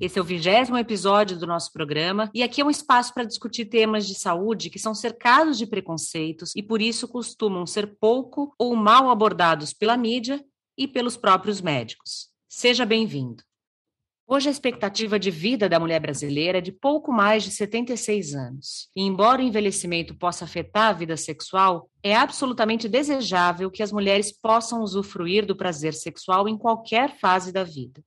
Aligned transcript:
Esse 0.00 0.18
é 0.18 0.22
o 0.22 0.24
vigésimo 0.24 0.78
episódio 0.78 1.38
do 1.38 1.46
nosso 1.46 1.70
programa 1.74 2.30
e 2.32 2.42
aqui 2.42 2.62
é 2.62 2.64
um 2.64 2.70
espaço 2.70 3.12
para 3.12 3.24
discutir 3.24 3.66
temas 3.66 4.06
de 4.06 4.14
saúde 4.14 4.70
que 4.70 4.78
são 4.78 4.94
cercados 4.94 5.58
de 5.58 5.66
preconceitos 5.66 6.54
e 6.56 6.62
por 6.62 6.80
isso 6.80 7.06
costumam 7.06 7.66
ser 7.66 7.98
pouco 8.00 8.54
ou 8.58 8.74
mal 8.74 9.10
abordados 9.10 9.74
pela 9.74 9.98
mídia 9.98 10.42
e 10.74 10.88
pelos 10.88 11.18
próprios 11.18 11.60
médicos. 11.60 12.30
Seja 12.48 12.86
bem-vindo. 12.86 13.42
Hoje 14.26 14.48
a 14.48 14.52
expectativa 14.52 15.18
de 15.18 15.30
vida 15.30 15.68
da 15.68 15.78
mulher 15.78 16.00
brasileira 16.00 16.58
é 16.58 16.62
de 16.62 16.72
pouco 16.72 17.12
mais 17.12 17.42
de 17.42 17.50
76 17.50 18.34
anos. 18.34 18.88
E 18.96 19.02
embora 19.02 19.42
o 19.42 19.44
envelhecimento 19.44 20.14
possa 20.14 20.46
afetar 20.46 20.88
a 20.88 20.92
vida 20.94 21.16
sexual, 21.18 21.90
é 22.02 22.16
absolutamente 22.16 22.88
desejável 22.88 23.70
que 23.70 23.82
as 23.82 23.92
mulheres 23.92 24.32
possam 24.32 24.80
usufruir 24.80 25.44
do 25.44 25.54
prazer 25.54 25.92
sexual 25.92 26.48
em 26.48 26.56
qualquer 26.56 27.18
fase 27.18 27.52
da 27.52 27.64
vida. 27.64 28.02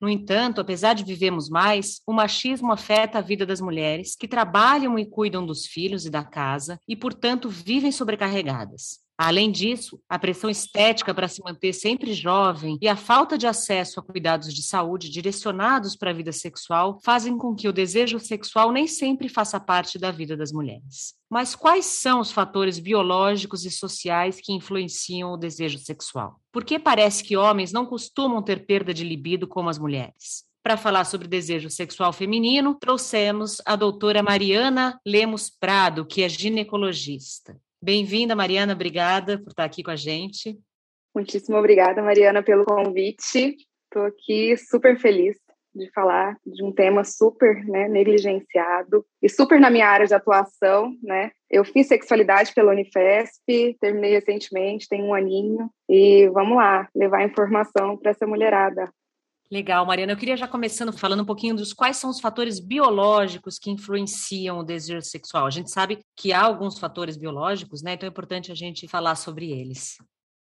No 0.00 0.08
entanto, 0.08 0.60
apesar 0.60 0.94
de 0.94 1.04
vivemos 1.04 1.50
mais, 1.50 2.00
o 2.06 2.12
machismo 2.12 2.72
afeta 2.72 3.18
a 3.18 3.20
vida 3.20 3.44
das 3.44 3.60
mulheres 3.60 4.16
que 4.16 4.26
trabalham 4.26 4.98
e 4.98 5.04
cuidam 5.04 5.44
dos 5.44 5.66
filhos 5.66 6.06
e 6.06 6.10
da 6.10 6.24
casa 6.24 6.80
e, 6.88 6.96
portanto, 6.96 7.50
vivem 7.50 7.92
sobrecarregadas. 7.92 9.00
Além 9.22 9.52
disso, 9.52 10.00
a 10.08 10.18
pressão 10.18 10.48
estética 10.48 11.12
para 11.12 11.28
se 11.28 11.42
manter 11.44 11.74
sempre 11.74 12.14
jovem 12.14 12.78
e 12.80 12.88
a 12.88 12.96
falta 12.96 13.36
de 13.36 13.46
acesso 13.46 14.00
a 14.00 14.02
cuidados 14.02 14.54
de 14.54 14.62
saúde 14.62 15.10
direcionados 15.10 15.94
para 15.94 16.08
a 16.08 16.14
vida 16.14 16.32
sexual 16.32 16.98
fazem 17.04 17.36
com 17.36 17.54
que 17.54 17.68
o 17.68 17.72
desejo 17.72 18.18
sexual 18.18 18.72
nem 18.72 18.86
sempre 18.86 19.28
faça 19.28 19.60
parte 19.60 19.98
da 19.98 20.10
vida 20.10 20.38
das 20.38 20.52
mulheres. 20.52 21.14
Mas 21.28 21.54
quais 21.54 21.84
são 21.84 22.20
os 22.20 22.32
fatores 22.32 22.78
biológicos 22.78 23.66
e 23.66 23.70
sociais 23.70 24.40
que 24.40 24.54
influenciam 24.54 25.34
o 25.34 25.36
desejo 25.36 25.78
sexual? 25.80 26.40
Por 26.50 26.64
que 26.64 26.78
parece 26.78 27.22
que 27.22 27.36
homens 27.36 27.72
não 27.72 27.84
costumam 27.84 28.42
ter 28.42 28.64
perda 28.64 28.94
de 28.94 29.04
libido 29.04 29.46
como 29.46 29.68
as 29.68 29.78
mulheres? 29.78 30.46
Para 30.62 30.78
falar 30.78 31.04
sobre 31.04 31.28
desejo 31.28 31.68
sexual 31.68 32.14
feminino, 32.14 32.74
trouxemos 32.74 33.60
a 33.66 33.76
doutora 33.76 34.22
Mariana 34.22 34.98
Lemos 35.06 35.50
Prado, 35.50 36.06
que 36.06 36.22
é 36.22 36.28
ginecologista. 36.28 37.54
Bem-vinda, 37.82 38.36
Mariana, 38.36 38.74
obrigada 38.74 39.38
por 39.38 39.48
estar 39.48 39.64
aqui 39.64 39.82
com 39.82 39.90
a 39.90 39.96
gente. 39.96 40.58
Muitíssimo 41.14 41.56
obrigada, 41.56 42.02
Mariana, 42.02 42.42
pelo 42.42 42.66
convite. 42.66 43.56
Estou 43.86 44.02
aqui 44.04 44.54
super 44.56 44.98
feliz 45.00 45.38
de 45.74 45.90
falar 45.92 46.36
de 46.44 46.62
um 46.62 46.72
tema 46.72 47.04
super 47.04 47.64
né, 47.64 47.88
negligenciado 47.88 49.04
e 49.22 49.30
super 49.30 49.58
na 49.58 49.70
minha 49.70 49.88
área 49.88 50.06
de 50.06 50.14
atuação, 50.14 50.92
né? 51.02 51.30
Eu 51.50 51.64
fiz 51.64 51.86
sexualidade 51.86 52.52
pela 52.52 52.72
Unifesp, 52.72 53.76
terminei 53.80 54.12
recentemente, 54.12 54.88
tem 54.88 55.02
um 55.02 55.14
aninho, 55.14 55.70
e 55.88 56.28
vamos 56.28 56.56
lá, 56.56 56.86
levar 56.94 57.24
informação 57.24 57.96
para 57.96 58.10
essa 58.10 58.26
mulherada. 58.26 58.92
Legal, 59.50 59.84
Mariana. 59.84 60.12
Eu 60.12 60.16
queria 60.16 60.36
já 60.36 60.46
começando 60.46 60.92
falando 60.92 61.22
um 61.22 61.26
pouquinho 61.26 61.56
dos 61.56 61.72
quais 61.72 61.96
são 61.96 62.08
os 62.08 62.20
fatores 62.20 62.60
biológicos 62.60 63.58
que 63.58 63.68
influenciam 63.68 64.60
o 64.60 64.62
desejo 64.62 65.02
sexual. 65.02 65.44
A 65.44 65.50
gente 65.50 65.72
sabe 65.72 65.98
que 66.16 66.32
há 66.32 66.40
alguns 66.40 66.78
fatores 66.78 67.16
biológicos, 67.16 67.82
né? 67.82 67.94
Então 67.94 68.06
é 68.06 68.10
importante 68.10 68.52
a 68.52 68.54
gente 68.54 68.86
falar 68.86 69.16
sobre 69.16 69.50
eles. 69.50 69.96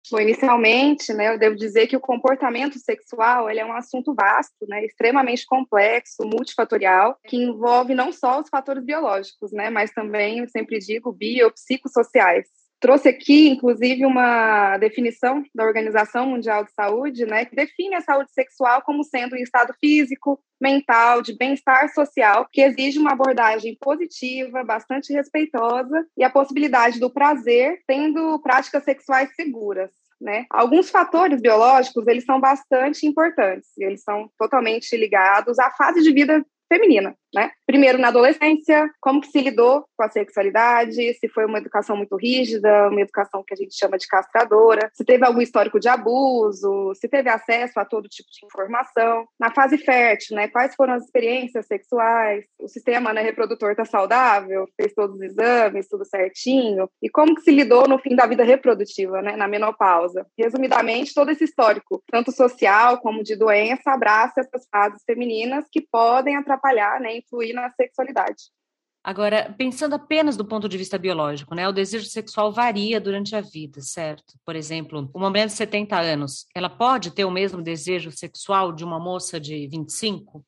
Bom, 0.09 0.19
inicialmente, 0.19 1.13
né, 1.13 1.33
eu 1.33 1.39
devo 1.39 1.55
dizer 1.55 1.87
que 1.87 1.95
o 1.95 1.99
comportamento 1.99 2.77
sexual 2.77 3.49
ele 3.49 3.61
é 3.61 3.65
um 3.65 3.71
assunto 3.71 4.13
vasto, 4.13 4.67
né, 4.67 4.83
extremamente 4.83 5.45
complexo, 5.45 6.25
multifatorial, 6.25 7.17
que 7.25 7.37
envolve 7.37 7.95
não 7.95 8.11
só 8.11 8.41
os 8.41 8.49
fatores 8.49 8.83
biológicos, 8.83 9.53
né, 9.53 9.69
mas 9.69 9.91
também, 9.91 10.39
eu 10.39 10.49
sempre 10.49 10.77
digo, 10.79 11.13
biopsicossociais. 11.13 12.49
Trouxe 12.83 13.07
aqui, 13.07 13.47
inclusive, 13.47 14.05
uma 14.05 14.77
definição 14.77 15.41
da 15.55 15.63
Organização 15.63 16.27
Mundial 16.27 16.65
de 16.65 16.73
Saúde, 16.73 17.25
né, 17.25 17.45
que 17.45 17.55
define 17.55 17.95
a 17.95 18.01
saúde 18.01 18.29
sexual 18.33 18.81
como 18.81 19.05
sendo 19.05 19.37
um 19.37 19.39
estado 19.39 19.73
físico, 19.79 20.37
mental, 20.59 21.21
de 21.21 21.33
bem-estar 21.33 21.87
social, 21.93 22.45
que 22.51 22.59
exige 22.59 22.99
uma 22.99 23.13
abordagem 23.13 23.77
positiva, 23.79 24.65
bastante 24.65 25.13
respeitosa 25.13 26.05
e 26.17 26.25
a 26.25 26.29
possibilidade 26.29 26.99
do 26.99 27.09
prazer, 27.09 27.79
tendo 27.87 28.37
práticas 28.39 28.83
sexuais 28.83 29.33
seguras. 29.33 29.89
Né? 30.19 30.45
Alguns 30.49 30.89
fatores 30.89 31.39
biológicos, 31.39 32.05
eles 32.05 32.25
são 32.25 32.37
bastante 32.37 33.07
importantes, 33.07 33.69
eles 33.77 34.03
são 34.03 34.29
totalmente 34.37 34.93
ligados 34.97 35.57
à 35.57 35.71
fase 35.71 36.01
de 36.01 36.11
vida 36.11 36.45
feminina, 36.67 37.15
né? 37.33 37.51
Primeiro 37.65 37.97
na 37.97 38.09
adolescência, 38.09 38.89
como 39.01 39.21
que 39.21 39.27
se 39.27 39.41
lidou 39.41 39.85
com 39.95 40.03
a 40.03 40.09
sexualidade, 40.09 41.13
se 41.15 41.27
foi 41.29 41.45
uma 41.45 41.57
educação 41.57 41.97
muito 41.97 42.15
rígida, 42.15 42.89
uma 42.89 43.01
educação 43.01 43.43
que 43.45 43.53
a 43.53 43.57
gente 43.57 43.75
chama 43.75 43.97
de 43.97 44.07
castradora, 44.07 44.89
se 44.93 45.03
teve 45.03 45.25
algum 45.25 45.41
histórico 45.41 45.79
de 45.79 45.87
abuso, 45.87 46.93
se 46.95 47.07
teve 47.07 47.29
acesso 47.29 47.79
a 47.79 47.85
todo 47.85 48.09
tipo 48.09 48.29
de 48.31 48.45
informação. 48.45 49.25
Na 49.39 49.51
fase 49.51 49.77
fértil, 49.77 50.35
né? 50.35 50.47
Quais 50.47 50.75
foram 50.75 50.93
as 50.93 51.05
experiências 51.05 51.65
sexuais? 51.65 52.45
O 52.59 52.67
sistema 52.67 53.13
né, 53.13 53.21
reprodutor 53.21 53.71
está 53.71 53.85
saudável? 53.85 54.67
Fez 54.77 54.93
todos 54.93 55.15
os 55.15 55.21
exames, 55.21 55.87
tudo 55.87 56.05
certinho? 56.05 56.89
E 57.01 57.09
como 57.09 57.35
que 57.35 57.41
se 57.41 57.51
lidou 57.51 57.87
no 57.87 57.97
fim 57.99 58.15
da 58.15 58.25
vida 58.25 58.43
reprodutiva, 58.43 59.21
né? 59.21 59.35
Na 59.35 59.47
menopausa? 59.47 60.25
Resumidamente, 60.37 61.13
todo 61.13 61.31
esse 61.31 61.43
histórico, 61.43 62.03
tanto 62.11 62.31
social 62.31 62.99
como 62.99 63.23
de 63.23 63.35
doença, 63.35 63.91
abraça 63.91 64.41
essas 64.41 64.67
fases 64.69 65.01
femininas 65.05 65.65
que 65.71 65.81
podem 65.81 66.35
atrapalhar, 66.35 66.99
né? 66.99 67.22
Influir 67.23 67.53
na 67.53 67.69
sexualidade. 67.71 68.51
Agora, 69.03 69.53
pensando 69.57 69.95
apenas 69.95 70.37
do 70.37 70.45
ponto 70.45 70.69
de 70.69 70.77
vista 70.77 70.97
biológico, 70.97 71.53
né, 71.53 71.67
o 71.67 71.73
desejo 71.73 72.05
sexual 72.05 72.53
varia 72.53 73.01
durante 73.01 73.35
a 73.35 73.41
vida, 73.41 73.81
certo? 73.81 74.35
Por 74.45 74.55
exemplo, 74.55 75.11
uma 75.13 75.29
mulher 75.29 75.47
de 75.47 75.51
70 75.51 75.99
anos, 75.99 76.47
ela 76.55 76.69
pode 76.69 77.11
ter 77.11 77.25
o 77.25 77.31
mesmo 77.31 77.61
desejo 77.61 78.11
sexual 78.11 78.71
de 78.71 78.85
uma 78.85 78.99
moça 78.99 79.41
de 79.41 79.67
25? 79.67 80.45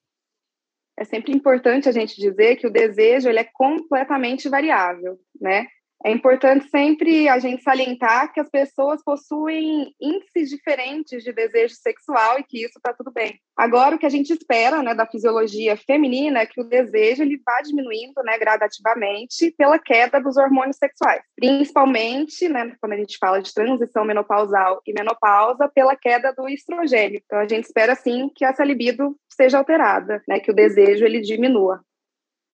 É 0.97 1.03
sempre 1.03 1.33
importante 1.33 1.89
a 1.89 1.91
gente 1.91 2.15
dizer 2.15 2.55
que 2.55 2.65
o 2.65 2.71
desejo 2.71 3.27
ele 3.27 3.39
é 3.39 3.49
completamente 3.53 4.47
variável, 4.47 5.19
né? 5.41 5.67
É 6.03 6.11
importante 6.11 6.69
sempre 6.69 7.27
a 7.27 7.39
gente 7.39 7.63
salientar 7.63 8.31
que 8.33 8.39
as 8.39 8.49
pessoas 8.49 9.03
possuem 9.03 9.93
índices 9.99 10.49
diferentes 10.49 11.23
de 11.23 11.31
desejo 11.33 11.73
sexual 11.75 12.39
e 12.39 12.43
que 12.43 12.63
isso 12.63 12.77
está 12.77 12.93
tudo 12.93 13.11
bem. 13.11 13.39
Agora, 13.57 13.95
o 13.95 13.99
que 13.99 14.05
a 14.05 14.09
gente 14.09 14.31
espera 14.31 14.83
né, 14.83 14.93
da 14.93 15.07
fisiologia 15.07 15.77
feminina 15.77 16.41
é 16.41 16.45
que 16.45 16.59
o 16.59 16.63
desejo 16.63 17.23
ele 17.23 17.41
vá 17.45 17.61
diminuindo 17.61 18.21
né, 18.23 18.37
gradativamente 18.37 19.51
pela 19.57 19.79
queda 19.79 20.19
dos 20.19 20.37
hormônios 20.37 20.77
sexuais, 20.77 21.21
principalmente 21.35 22.49
né, 22.49 22.75
quando 22.79 22.93
a 22.93 22.97
gente 22.97 23.17
fala 23.17 23.41
de 23.41 23.53
transição 23.53 24.03
menopausal 24.03 24.81
e 24.85 24.93
menopausa, 24.93 25.69
pela 25.73 25.95
queda 25.95 26.33
do 26.33 26.49
estrogênio. 26.49 27.21
Então, 27.25 27.39
a 27.39 27.47
gente 27.47 27.63
espera 27.63 27.95
sim 27.95 28.29
que 28.35 28.45
essa 28.45 28.63
libido 28.63 29.15
seja 29.29 29.57
alterada, 29.57 30.21
né, 30.27 30.39
que 30.39 30.51
o 30.51 30.55
desejo 30.55 31.05
ele 31.05 31.21
diminua. 31.21 31.81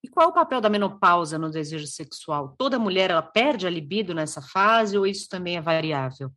E 0.04 0.08
qual 0.08 0.28
é 0.28 0.30
o 0.30 0.34
papel 0.34 0.60
da 0.60 0.70
menopausa 0.70 1.38
no 1.38 1.52
desejo 1.52 1.86
sexual? 1.86 2.56
Toda 2.58 2.80
mulher 2.80 3.12
ela 3.12 3.22
perde 3.22 3.68
a 3.68 3.70
libido 3.70 4.14
nessa 4.14 4.42
fase 4.42 4.98
ou 4.98 5.06
isso 5.06 5.30
também 5.30 5.58
é 5.58 5.62
variável? 5.62 6.32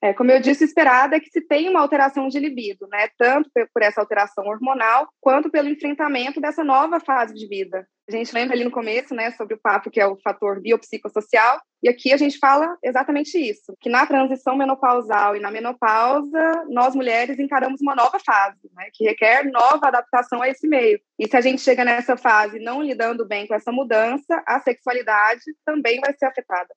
É, 0.00 0.12
como 0.12 0.30
eu 0.30 0.40
disse, 0.40 0.64
esperada 0.64 1.16
é 1.16 1.20
que 1.20 1.30
se 1.30 1.40
tenha 1.40 1.70
uma 1.70 1.80
alteração 1.80 2.28
de 2.28 2.38
libido, 2.38 2.86
né? 2.88 3.08
Tanto 3.18 3.50
por 3.74 3.82
essa 3.82 4.00
alteração 4.00 4.46
hormonal, 4.46 5.08
quanto 5.20 5.50
pelo 5.50 5.68
enfrentamento 5.68 6.40
dessa 6.40 6.62
nova 6.62 7.00
fase 7.00 7.34
de 7.34 7.48
vida. 7.48 7.86
A 8.08 8.12
gente 8.12 8.32
lembra 8.32 8.54
ali 8.54 8.64
no 8.64 8.70
começo, 8.70 9.14
né, 9.14 9.32
sobre 9.32 9.54
o 9.54 9.60
papo 9.60 9.90
que 9.90 10.00
é 10.00 10.06
o 10.06 10.16
fator 10.22 10.62
biopsicossocial, 10.62 11.60
e 11.82 11.90
aqui 11.90 12.10
a 12.10 12.16
gente 12.16 12.38
fala 12.38 12.74
exatamente 12.82 13.36
isso, 13.36 13.76
que 13.80 13.90
na 13.90 14.06
transição 14.06 14.56
menopausal 14.56 15.36
e 15.36 15.40
na 15.40 15.50
menopausa, 15.50 16.64
nós 16.70 16.94
mulheres 16.94 17.38
encaramos 17.38 17.82
uma 17.82 17.94
nova 17.94 18.18
fase, 18.18 18.70
né, 18.74 18.88
que 18.94 19.04
requer 19.04 19.44
nova 19.50 19.88
adaptação 19.88 20.40
a 20.40 20.48
esse 20.48 20.66
meio. 20.66 20.98
E 21.18 21.28
se 21.28 21.36
a 21.36 21.40
gente 21.42 21.60
chega 21.60 21.84
nessa 21.84 22.16
fase 22.16 22.58
não 22.58 22.82
lidando 22.82 23.26
bem 23.26 23.46
com 23.46 23.54
essa 23.54 23.70
mudança, 23.70 24.42
a 24.46 24.58
sexualidade 24.60 25.42
também 25.66 26.00
vai 26.00 26.16
ser 26.16 26.24
afetada. 26.24 26.74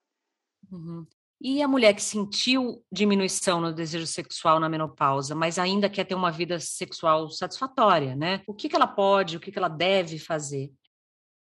Uhum. 0.70 1.06
E 1.44 1.62
a 1.64 1.68
mulher 1.68 1.96
que 1.96 2.04
sentiu 2.04 2.84
diminuição 2.92 3.60
no 3.60 3.74
desejo 3.74 4.06
sexual 4.06 4.60
na 4.60 4.70
menopausa, 4.70 5.34
mas 5.34 5.58
ainda 5.58 5.90
quer 5.90 6.04
ter 6.04 6.14
uma 6.14 6.32
vida 6.32 6.60
sexual 6.60 7.30
satisfatória, 7.30 8.16
né? 8.16 8.42
O 8.46 8.54
que, 8.54 8.70
que 8.70 8.76
ela 8.76 8.86
pode, 8.86 9.38
o 9.38 9.40
que, 9.40 9.52
que 9.52 9.58
ela 9.58 9.68
deve 9.68 10.20
fazer? 10.20 10.70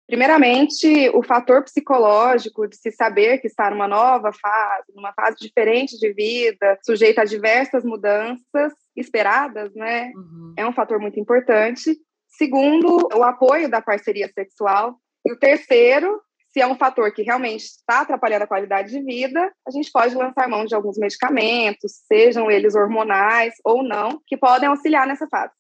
Primeiramente, 0.07 1.09
o 1.15 1.23
fator 1.23 1.65
psicológico 1.65 2.69
de 2.69 2.77
se 2.77 2.93
saber 2.93 3.39
que 3.39 3.49
está 3.49 3.71
numa 3.71 3.89
nova 3.89 4.31
fase, 4.33 4.93
numa 4.95 5.13
fase 5.15 5.37
diferente 5.41 5.99
de 5.99 6.13
vida, 6.13 6.79
sujeita 6.85 7.23
a 7.23 7.25
diversas 7.25 7.83
mudanças 7.83 8.73
esperadas, 8.95 9.75
né? 9.75 10.13
Uhum. 10.15 10.55
É 10.57 10.67
um 10.67 10.73
fator 10.73 11.01
muito 11.01 11.19
importante. 11.19 11.97
Segundo, 12.29 13.09
o 13.15 13.23
apoio 13.25 13.69
da 13.69 13.81
parceria 13.81 14.31
sexual. 14.33 14.97
E 15.27 15.33
o 15.33 15.39
terceiro, 15.39 16.21
se 16.57 16.63
é 16.63 16.67
um 16.67 16.75
fator 16.75 17.13
que 17.13 17.21
realmente 17.21 17.65
está 17.65 18.01
atrapalhando 18.01 18.45
a 18.45 18.47
qualidade 18.47 18.89
de 18.89 19.03
vida, 19.03 19.53
a 19.69 19.71
gente 19.71 19.93
pode 19.93 20.15
lançar 20.15 20.49
mão 20.49 20.65
de 20.65 20.75
alguns 20.75 20.97
medicamentos, 20.97 21.93
sejam 22.11 22.51
eles 22.51 22.75
hormonais 22.75 23.53
ou 23.63 23.83
não, 23.83 24.23
que 24.27 24.39
podem 24.39 24.67
auxiliar 24.67 25.07
nessa 25.07 25.29
fase. 25.29 25.53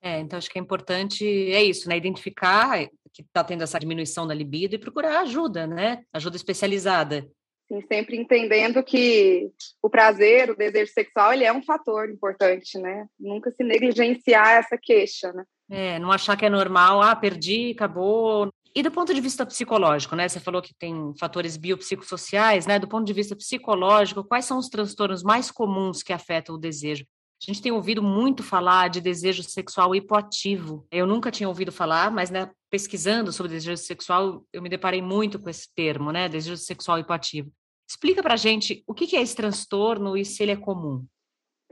É, 0.00 0.20
então 0.20 0.38
acho 0.38 0.48
que 0.48 0.56
é 0.56 0.62
importante, 0.62 1.24
é 1.26 1.64
isso, 1.64 1.88
né? 1.88 1.96
Identificar 1.96 2.78
que 3.12 3.22
está 3.22 3.42
tendo 3.42 3.64
essa 3.64 3.80
diminuição 3.80 4.24
da 4.24 4.32
libido 4.32 4.76
e 4.76 4.78
procurar 4.78 5.18
ajuda, 5.22 5.66
né? 5.66 6.04
Ajuda 6.12 6.36
especializada. 6.36 7.28
Sim, 7.66 7.82
sempre 7.88 8.16
entendendo 8.16 8.84
que 8.84 9.50
o 9.82 9.90
prazer, 9.90 10.48
o 10.48 10.56
desejo 10.56 10.92
sexual, 10.92 11.32
ele 11.32 11.44
é 11.44 11.52
um 11.52 11.62
fator 11.62 12.08
importante, 12.08 12.78
né? 12.78 13.04
Nunca 13.18 13.50
se 13.50 13.64
negligenciar 13.64 14.60
essa 14.60 14.78
queixa, 14.80 15.32
né? 15.32 15.42
É, 15.68 15.98
não 15.98 16.12
achar 16.12 16.36
que 16.36 16.46
é 16.46 16.50
normal, 16.50 17.02
ah, 17.02 17.16
perdi, 17.16 17.72
acabou. 17.72 18.48
E 18.74 18.82
do 18.82 18.90
ponto 18.90 19.12
de 19.12 19.20
vista 19.20 19.44
psicológico, 19.44 20.14
né? 20.14 20.28
Você 20.28 20.38
falou 20.38 20.62
que 20.62 20.72
tem 20.72 21.12
fatores 21.18 21.56
biopsicossociais, 21.56 22.66
né? 22.66 22.78
Do 22.78 22.86
ponto 22.86 23.04
de 23.04 23.12
vista 23.12 23.34
psicológico, 23.34 24.22
quais 24.22 24.44
são 24.44 24.58
os 24.58 24.68
transtornos 24.68 25.22
mais 25.22 25.50
comuns 25.50 26.02
que 26.02 26.12
afetam 26.12 26.54
o 26.54 26.58
desejo? 26.58 27.04
A 27.42 27.50
gente 27.50 27.62
tem 27.62 27.72
ouvido 27.72 28.02
muito 28.02 28.42
falar 28.42 28.88
de 28.88 29.00
desejo 29.00 29.42
sexual 29.42 29.94
hipoativo. 29.94 30.86
Eu 30.90 31.06
nunca 31.06 31.30
tinha 31.30 31.48
ouvido 31.48 31.72
falar, 31.72 32.10
mas 32.10 32.30
né, 32.30 32.50
pesquisando 32.70 33.32
sobre 33.32 33.52
desejo 33.52 33.78
sexual, 33.78 34.44
eu 34.52 34.60
me 34.60 34.68
deparei 34.68 35.00
muito 35.00 35.38
com 35.40 35.48
esse 35.48 35.66
termo, 35.74 36.12
né? 36.12 36.28
Desejo 36.28 36.56
sexual 36.58 36.98
hipoativo. 36.98 37.50
Explica 37.90 38.22
pra 38.22 38.36
gente 38.36 38.84
o 38.86 38.94
que 38.94 39.16
é 39.16 39.22
esse 39.22 39.34
transtorno 39.34 40.16
e 40.16 40.24
se 40.24 40.42
ele 40.42 40.52
é 40.52 40.56
comum. 40.56 41.04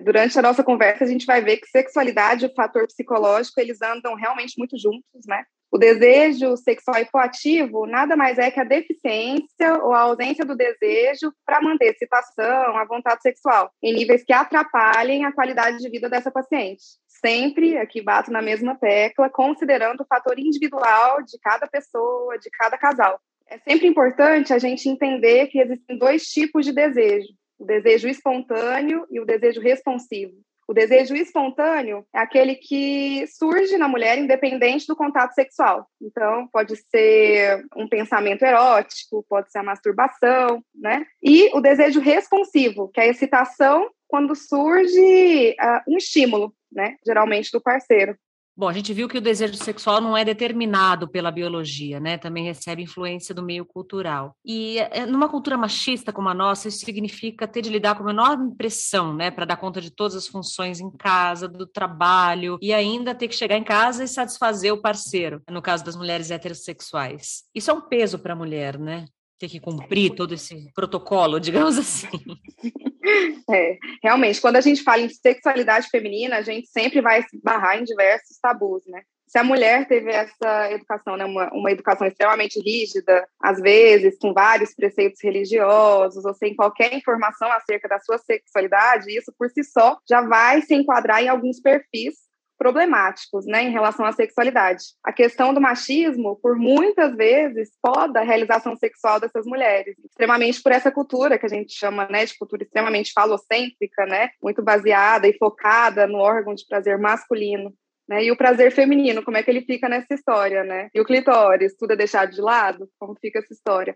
Durante 0.01 0.37
a 0.39 0.43
nossa 0.43 0.65
conversa, 0.65 1.05
a 1.05 1.07
gente 1.07 1.27
vai 1.27 1.43
ver 1.43 1.59
que 1.59 1.69
sexualidade 1.69 2.45
e 2.45 2.49
o 2.49 2.55
fator 2.55 2.87
psicológico, 2.87 3.61
eles 3.61 3.83
andam 3.83 4.15
realmente 4.15 4.55
muito 4.57 4.77
juntos, 4.79 5.27
né? 5.27 5.45
O 5.71 5.77
desejo 5.77 6.57
sexual 6.57 7.03
hipoativo 7.03 7.87
nada 7.87 8.17
mais 8.17 8.39
é 8.39 8.51
que 8.51 8.59
a 8.59 8.65
deficiência 8.65 9.75
ou 9.83 9.93
a 9.93 10.01
ausência 10.01 10.45
do 10.45 10.57
desejo 10.57 11.31
para 11.45 11.61
manter 11.61 11.91
excitação, 11.91 12.77
a 12.77 12.87
vontade 12.87 13.21
sexual, 13.21 13.71
em 13.83 13.93
níveis 13.93 14.25
que 14.25 14.33
atrapalhem 14.33 15.27
a 15.27 15.33
qualidade 15.33 15.79
de 15.79 15.91
vida 15.91 16.09
dessa 16.09 16.31
paciente. 16.31 16.83
Sempre, 17.07 17.77
aqui 17.77 18.01
bato 18.01 18.31
na 18.31 18.41
mesma 18.41 18.77
tecla, 18.77 19.29
considerando 19.29 20.01
o 20.01 20.07
fator 20.07 20.39
individual 20.39 21.23
de 21.23 21.39
cada 21.39 21.67
pessoa, 21.67 22.39
de 22.39 22.49
cada 22.51 22.79
casal. 22.79 23.21
É 23.47 23.59
sempre 23.59 23.87
importante 23.87 24.55
a 24.55 24.59
gente 24.59 24.89
entender 24.89 25.49
que 25.49 25.61
existem 25.61 25.99
dois 25.99 26.25
tipos 26.25 26.65
de 26.65 26.73
desejo: 26.73 27.29
o 27.59 27.67
desejo 27.67 28.09
espontâneo 28.09 29.07
e 29.11 29.21
o 29.21 29.27
desejo 29.27 29.61
responsivo. 29.61 30.33
O 30.69 30.75
desejo 30.75 31.17
espontâneo 31.17 32.05
é 32.15 32.19
aquele 32.19 32.55
que 32.55 33.27
surge 33.27 33.79
na 33.79 33.89
mulher 33.89 34.19
independente 34.19 34.87
do 34.87 34.95
contato 34.95 35.33
sexual. 35.33 35.89
Então, 35.99 36.47
pode 36.53 36.77
ser 36.77 37.65
um 37.75 37.89
pensamento 37.89 38.43
erótico, 38.43 39.25
pode 39.31 39.51
ser 39.51 39.61
a 39.61 39.63
masturbação, 39.63 40.63
né? 40.75 41.07
E 41.23 41.49
o 41.57 41.63
desejo 41.63 42.01
responsivo, 42.01 42.89
que 42.89 43.01
é 43.01 43.05
a 43.05 43.09
excitação 43.09 43.89
quando 44.07 44.37
surge 44.37 45.57
uh, 45.59 45.91
um 45.91 45.97
estímulo, 45.97 46.55
né? 46.71 46.97
Geralmente 47.07 47.51
do 47.51 47.63
parceiro. 47.63 48.15
Bom, 48.59 48.67
a 48.67 48.73
gente 48.73 48.93
viu 48.93 49.09
que 49.09 49.17
o 49.17 49.21
desejo 49.21 49.55
sexual 49.55 50.01
não 50.01 50.17
é 50.17 50.25
determinado 50.25 51.07
pela 51.07 51.31
biologia, 51.31 52.01
né? 52.01 52.19
Também 52.19 52.43
recebe 52.43 52.83
influência 52.83 53.33
do 53.33 53.41
meio 53.41 53.65
cultural. 53.65 54.35
E 54.45 54.79
eh, 54.79 55.07
numa 55.07 55.29
cultura 55.29 55.57
machista 55.57 56.13
como 56.13 56.29
a 56.29 56.35
nossa, 56.35 56.67
isso 56.67 56.85
significa 56.85 57.47
ter 57.47 57.63
de 57.63 57.71
lidar 57.71 57.95
com 57.95 58.03
uma 58.03 58.11
enorme 58.11 58.53
pressão, 58.57 59.15
né? 59.15 59.31
Para 59.31 59.45
dar 59.45 59.59
conta 59.59 59.81
de 59.81 59.93
todas 59.93 60.17
as 60.17 60.27
funções 60.27 60.81
em 60.81 60.91
casa, 60.91 61.47
do 61.47 61.69
trabalho, 61.69 62.59
e 62.61 62.75
ainda 62.75 63.15
ter 63.15 63.29
que 63.29 63.37
chegar 63.37 63.57
em 63.57 63.63
casa 63.63 64.03
e 64.03 64.09
satisfazer 64.09 64.73
o 64.73 64.83
parceiro, 64.83 65.41
no 65.49 65.63
caso 65.63 65.85
das 65.85 65.95
mulheres 65.95 66.33
heterossexuais. 66.33 67.45
Isso 67.55 67.71
é 67.71 67.75
um 67.75 67.83
peso 67.83 68.19
para 68.19 68.33
a 68.33 68.37
mulher, 68.37 68.77
né? 68.77 69.05
Ter 69.39 69.49
que 69.49 69.61
cumprir 69.61 70.17
todo 70.17 70.35
esse 70.35 70.69
protocolo, 70.75 71.39
digamos 71.41 71.79
assim. 71.79 72.09
É, 73.51 73.79
realmente, 74.03 74.41
quando 74.41 74.57
a 74.57 74.61
gente 74.61 74.83
fala 74.83 75.01
em 75.01 75.09
sexualidade 75.09 75.89
feminina, 75.89 76.37
a 76.37 76.43
gente 76.43 76.69
sempre 76.69 77.01
vai 77.01 77.23
se 77.23 77.41
barrar 77.43 77.79
em 77.79 77.85
diversos 77.85 78.39
tabus, 78.41 78.83
né? 78.87 79.03
Se 79.27 79.39
a 79.39 79.45
mulher 79.45 79.87
teve 79.87 80.11
essa 80.11 80.73
educação, 80.73 81.17
né, 81.17 81.25
uma, 81.25 81.53
uma 81.53 81.71
educação 81.71 82.07
extremamente 82.07 82.59
rígida, 82.61 83.29
às 83.43 83.61
vezes 83.61 84.17
com 84.19 84.33
vários 84.33 84.75
preceitos 84.75 85.21
religiosos, 85.23 86.25
ou 86.25 86.35
sem 86.35 86.57
qualquer 86.57 86.95
informação 86.95 87.51
acerca 87.53 87.89
da 87.89 88.01
sua 88.01 88.17
sexualidade, 88.17 89.15
isso 89.15 89.31
por 89.39 89.51
si 89.51 89.63
só 89.65 89.99
já 90.09 90.23
vai 90.23 90.63
se 90.63 90.75
enquadrar 90.75 91.23
em 91.23 91.29
alguns 91.29 91.61
perfis 91.61 92.28
problemáticos 92.59 93.47
né, 93.47 93.63
em 93.63 93.71
relação 93.71 94.05
à 94.05 94.13
sexualidade. 94.13 94.85
A 95.05 95.13
questão 95.13 95.55
do 95.55 95.61
machismo, 95.61 96.37
por 96.43 96.57
muitas 96.57 97.15
vezes, 97.17 97.71
poda 97.81 98.21
a 98.21 98.25
realização 98.25 98.77
sexual 98.77 99.21
dessas 99.21 99.47
mulheres, 99.47 99.97
extremamente 100.05 100.61
por 100.61 100.73
essa 100.73 100.91
cultura 100.91 101.39
que 101.39 101.47
a 101.47 101.49
gente 101.49 101.73
chama 101.73 102.07
né, 102.11 102.27
de 102.27 102.37
cultura 102.37 102.65
extremamente 102.65 103.13
falocêntrica, 103.13 104.05
né, 104.07 104.31
muito 104.43 104.63
baseada 104.63 105.29
e 105.29 105.39
focada 105.39 106.07
no 106.07 106.19
órgão 106.19 106.55
de 106.55 106.67
prazer 106.67 106.99
masculino. 106.99 107.73
Né? 108.09 108.25
E 108.25 108.33
o 108.33 108.37
prazer 108.37 108.73
feminino, 108.73 109.23
como 109.23 109.37
é 109.37 109.43
que 109.43 109.51
ele 109.51 109.63
fica 109.63 109.89
nessa 109.89 110.15
história, 110.15 110.65
né? 110.65 110.89
E 110.95 111.01
o 111.01 111.05
clitóris, 111.05 111.77
tudo 111.77 111.93
é 111.93 111.97
deixado 111.97 112.31
de 112.31 112.41
lado? 112.41 112.89
Como 112.99 113.15
fica 113.21 113.39
essa 113.39 113.53
história? 113.53 113.95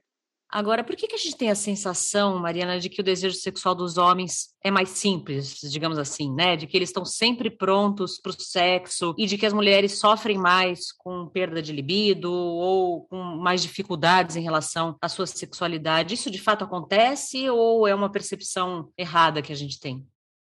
Agora, 0.53 0.85
por 0.85 0.95
que, 0.95 1.09
que 1.09 1.15
a 1.15 1.19
gente 1.19 1.35
tem 1.35 1.51
a 1.51 1.55
sensação, 1.55 2.39
Mariana, 2.39 2.79
de 2.79 2.91
que 2.91 3.01
o 3.01 3.05
desejo 3.05 3.35
sexual 3.37 3.75
dos 3.75 3.97
homens 3.97 4.51
é 4.63 4.71
mais 4.71 4.91
simples, 4.91 5.59
digamos 5.63 5.99
assim, 5.99 6.31
né? 6.31 6.57
De 6.57 6.67
que 6.67 6.77
eles 6.77 6.91
estão 6.91 7.07
sempre 7.07 7.49
prontos 7.49 8.21
para 8.21 8.33
o 8.33 8.39
sexo 8.39 9.15
e 9.17 9.25
de 9.25 9.39
que 9.39 9.47
as 9.47 9.55
mulheres 9.55 9.99
sofrem 9.99 10.37
mais 10.37 10.93
com 10.93 11.27
perda 11.27 11.63
de 11.63 11.73
libido 11.73 12.31
ou 12.31 13.07
com 13.07 13.17
mais 13.17 13.63
dificuldades 13.63 14.37
em 14.37 14.43
relação 14.43 14.95
à 15.01 15.09
sua 15.09 15.27
sexualidade? 15.27 16.13
Isso 16.13 16.31
de 16.31 16.39
fato 16.39 16.65
acontece 16.65 17.49
ou 17.49 17.89
é 17.89 17.95
uma 17.95 18.13
percepção 18.13 18.93
errada 18.99 19.41
que 19.41 19.55
a 19.55 19.57
gente 19.57 19.81
tem? 19.81 20.07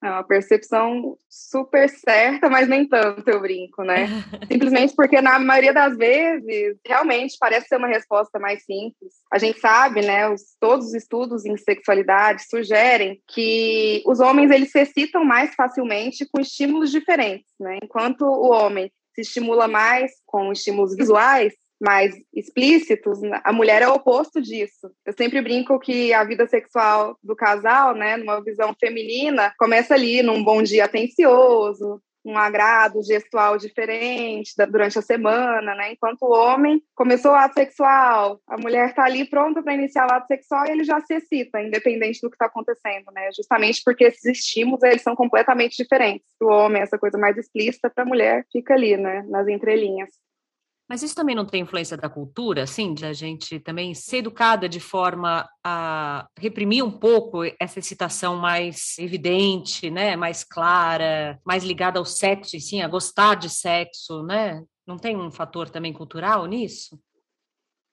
É 0.03 0.11
uma 0.11 0.25
percepção 0.25 1.17
super 1.31 1.89
certa, 1.89 2.51
mas 2.51 2.69
nem 2.69 2.89
tanto, 2.89 3.29
eu 3.29 3.41
brinco, 3.41 3.85
né? 3.85 4.07
Simplesmente 4.51 4.95
porque, 4.97 5.21
na 5.21 5.39
maioria 5.39 5.73
das 5.73 5.97
vezes, 5.97 6.77
realmente 6.85 7.37
parece 7.39 7.69
ser 7.69 7.77
uma 7.77 7.87
resposta 7.87 8.37
mais 8.41 8.65
simples. 8.65 9.13
A 9.33 9.39
gente 9.39 9.61
sabe, 9.61 10.03
né, 10.03 10.29
os, 10.29 10.57
todos 10.59 10.89
os 10.89 10.95
estudos 10.95 11.47
em 11.47 11.57
sexualidade 11.57 12.43
sugerem 12.49 13.23
que 13.29 14.03
os 14.05 14.19
homens, 14.19 14.51
eles 14.51 14.73
se 14.73 14.81
excitam 14.81 15.25
mais 15.25 15.55
facilmente 15.55 16.27
com 16.27 16.41
estímulos 16.41 16.91
diferentes, 16.91 17.47
né? 17.61 17.79
Enquanto 17.81 18.23
o 18.23 18.51
homem 18.51 18.91
se 19.15 19.21
estimula 19.21 19.69
mais 19.69 20.11
com 20.27 20.51
estímulos 20.51 20.97
visuais, 20.97 21.53
mais 21.83 22.15
explícitos, 22.33 23.19
a 23.43 23.53
mulher 23.53 23.83
é 23.83 23.89
o 23.89 23.95
oposto 23.95 24.41
disso. 24.41 24.89
Eu 25.05 25.13
sempre 25.13 25.43
brinco 25.43 25.81
que 25.81 26.13
a 26.13 26.23
vida 26.23 26.47
sexual 26.47 27.19
do 27.23 27.35
casal, 27.35 27.95
né, 27.95 28.17
numa 28.17 28.41
visão 28.43 28.75
feminina, 28.79 29.53
começa 29.59 29.95
ali 29.95 30.23
num 30.23 30.45
bom 30.45 30.63
dia 30.63 30.85
atencioso, 30.85 32.01
um 32.25 32.39
agrado 32.39 33.03
gestual 33.03 33.59
diferente 33.59 34.53
durante 34.71 34.99
a 34.99 35.03
semana, 35.03 35.75
né? 35.75 35.93
Enquanto 35.93 36.23
o 36.23 36.33
homem 36.33 36.81
começou 36.95 37.33
o 37.33 37.35
ato 37.35 37.55
sexual, 37.55 38.41
a 38.47 38.57
mulher 38.57 38.91
está 38.91 39.05
ali 39.05 39.29
pronta 39.29 39.63
para 39.63 39.75
iniciar 39.75 40.07
o 40.07 40.13
ato 40.13 40.29
sexual 40.29 40.67
e 40.67 40.71
ele 40.71 40.85
já 40.85 41.01
se 41.01 41.15
excita, 41.15 41.61
independente 41.61 42.21
do 42.23 42.31
que 42.31 42.37
está 42.37 42.47
acontecendo, 42.47 43.11
né? 43.13 43.29
Justamente 43.37 43.83
porque 43.85 44.05
esses 44.05 44.25
estímulos 44.25 44.83
eles 44.85 45.03
são 45.03 45.17
completamente 45.17 45.77
diferentes. 45.77 46.29
O 46.41 46.47
homem 46.47 46.83
essa 46.83 46.99
coisa 46.99 47.19
mais 47.19 47.37
explícita, 47.37 47.91
para 47.91 48.05
a 48.05 48.07
mulher 48.07 48.47
fica 48.53 48.75
ali, 48.75 48.97
né? 48.97 49.25
Nas 49.29 49.49
entrelinhas. 49.49 50.11
Mas 50.93 51.03
isso 51.03 51.15
também 51.15 51.35
não 51.35 51.47
tem 51.47 51.63
influência 51.63 51.97
da 51.97 52.07
cultura, 52.07 52.65
assim, 52.65 52.93
de 52.93 53.07
a 53.07 53.15
gente 53.15 53.59
também 53.59 53.95
ser 53.95 54.19
educada 54.19 54.69
de 54.69 54.79
forma 54.79 55.49
a 55.65 56.29
reprimir 56.39 56.85
um 56.85 56.91
pouco 56.91 57.39
essa 57.59 57.79
excitação 57.79 58.37
mais 58.37 58.99
evidente, 58.99 59.89
né, 59.89 60.17
mais 60.17 60.45
clara, 60.45 61.41
mais 61.47 61.65
ligada 61.65 61.99
ao 61.99 62.05
sexo, 62.05 62.59
e 62.59 62.61
sim, 62.61 62.83
a 62.83 62.89
gostar 62.89 63.37
de 63.37 63.49
sexo, 63.49 64.23
né? 64.23 64.63
Não 64.87 64.99
tem 64.99 65.17
um 65.17 65.31
fator 65.31 65.71
também 65.71 65.95
cultural 65.95 66.45
nisso? 66.45 67.01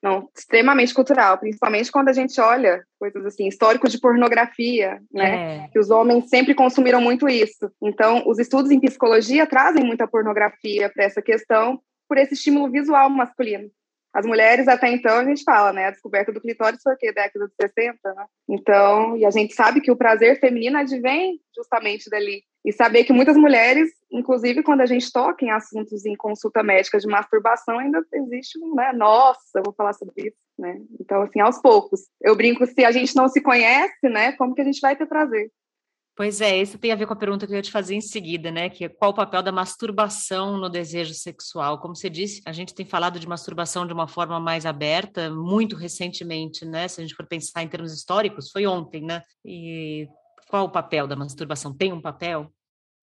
Não, 0.03 0.29
extremamente 0.37 0.93
cultural, 0.93 1.37
principalmente 1.37 1.89
quando 1.93 2.09
a 2.09 2.13
gente 2.13 2.39
olha 2.41 2.83
coisas 2.99 3.25
assim, 3.25 3.47
histórico 3.47 3.87
de 3.87 3.97
pornografia, 3.97 5.01
né? 5.09 5.63
É. 5.63 5.67
Que 5.69 5.79
os 5.79 5.89
homens 5.89 6.27
sempre 6.27 6.53
consumiram 6.53 6.99
muito 6.99 7.29
isso. 7.29 7.71
Então, 7.81 8.23
os 8.27 8.39
estudos 8.39 8.71
em 8.71 8.79
psicologia 8.81 9.47
trazem 9.47 9.85
muita 9.85 10.05
pornografia 10.05 10.89
para 10.89 11.05
essa 11.05 11.21
questão, 11.21 11.81
por 12.09 12.17
esse 12.17 12.33
estímulo 12.33 12.69
visual 12.71 13.09
masculino. 13.09 13.69
As 14.11 14.25
mulheres, 14.25 14.67
até 14.67 14.89
então, 14.91 15.17
a 15.17 15.23
gente 15.23 15.43
fala, 15.43 15.71
né? 15.71 15.85
A 15.85 15.91
descoberta 15.91 16.31
do 16.31 16.41
clitóris 16.41 16.81
foi 16.81 16.95
o 16.95 16.97
quê? 16.97 17.13
Década 17.13 17.47
de 17.47 17.53
60, 17.61 18.13
né? 18.15 18.25
Então, 18.49 19.15
e 19.15 19.23
a 19.23 19.29
gente 19.29 19.53
sabe 19.53 19.81
que 19.81 19.91
o 19.91 19.95
prazer 19.95 20.39
feminino 20.39 20.79
advém 20.79 21.39
justamente 21.55 22.09
dali. 22.09 22.41
E 22.65 22.73
saber 22.73 23.03
que 23.03 23.13
muitas 23.13 23.37
mulheres, 23.37 23.89
inclusive 24.11 24.63
quando 24.63 24.81
a 24.81 24.85
gente 24.87 25.11
toca 25.11 25.45
em 25.45 25.51
assuntos 25.51 26.05
em 26.05 26.15
consulta 26.15 26.63
médica 26.63 26.97
de 26.97 27.07
masturbação, 27.07 27.77
ainda 27.77 28.03
existe 28.13 28.57
um, 28.59 28.73
né? 28.73 28.91
Nossa, 28.93 29.61
vou 29.63 29.73
falar 29.73 29.93
sobre 29.93 30.29
isso, 30.29 30.37
né? 30.57 30.81
Então, 30.99 31.21
assim, 31.21 31.39
aos 31.39 31.61
poucos. 31.61 32.01
Eu 32.19 32.35
brinco, 32.35 32.65
se 32.65 32.83
a 32.83 32.91
gente 32.91 33.15
não 33.15 33.29
se 33.29 33.39
conhece, 33.39 34.09
né? 34.09 34.31
Como 34.33 34.55
que 34.55 34.61
a 34.61 34.65
gente 34.65 34.81
vai 34.81 34.95
ter 34.95 35.05
prazer? 35.05 35.51
Pois 36.19 36.41
é, 36.41 36.57
isso 36.57 36.77
tem 36.77 36.91
a 36.91 36.97
ver 36.97 37.05
com 37.05 37.13
a 37.13 37.15
pergunta 37.15 37.47
que 37.47 37.53
eu 37.53 37.55
ia 37.55 37.61
te 37.61 37.71
fazer 37.71 37.95
em 37.95 38.01
seguida, 38.01 38.51
né? 38.51 38.69
Que 38.69 38.83
é 38.83 38.89
qual 38.89 39.11
o 39.11 39.13
papel 39.13 39.41
da 39.41 39.53
masturbação 39.53 40.57
no 40.57 40.67
desejo 40.67 41.13
sexual? 41.13 41.79
Como 41.79 41.95
você 41.95 42.09
disse, 42.09 42.41
a 42.45 42.51
gente 42.51 42.75
tem 42.75 42.85
falado 42.85 43.17
de 43.17 43.25
masturbação 43.25 43.87
de 43.87 43.93
uma 43.93 44.05
forma 44.05 44.37
mais 44.37 44.65
aberta, 44.65 45.29
muito 45.33 45.77
recentemente, 45.77 46.65
né? 46.65 46.89
Se 46.89 46.99
a 46.99 47.05
gente 47.05 47.15
for 47.15 47.25
pensar 47.25 47.63
em 47.63 47.69
termos 47.69 47.93
históricos, 47.93 48.51
foi 48.51 48.67
ontem, 48.67 49.01
né? 49.01 49.21
E 49.45 50.09
qual 50.49 50.65
o 50.65 50.69
papel 50.69 51.07
da 51.07 51.15
masturbação? 51.15 51.73
Tem 51.73 51.93
um 51.93 52.01
papel? 52.01 52.51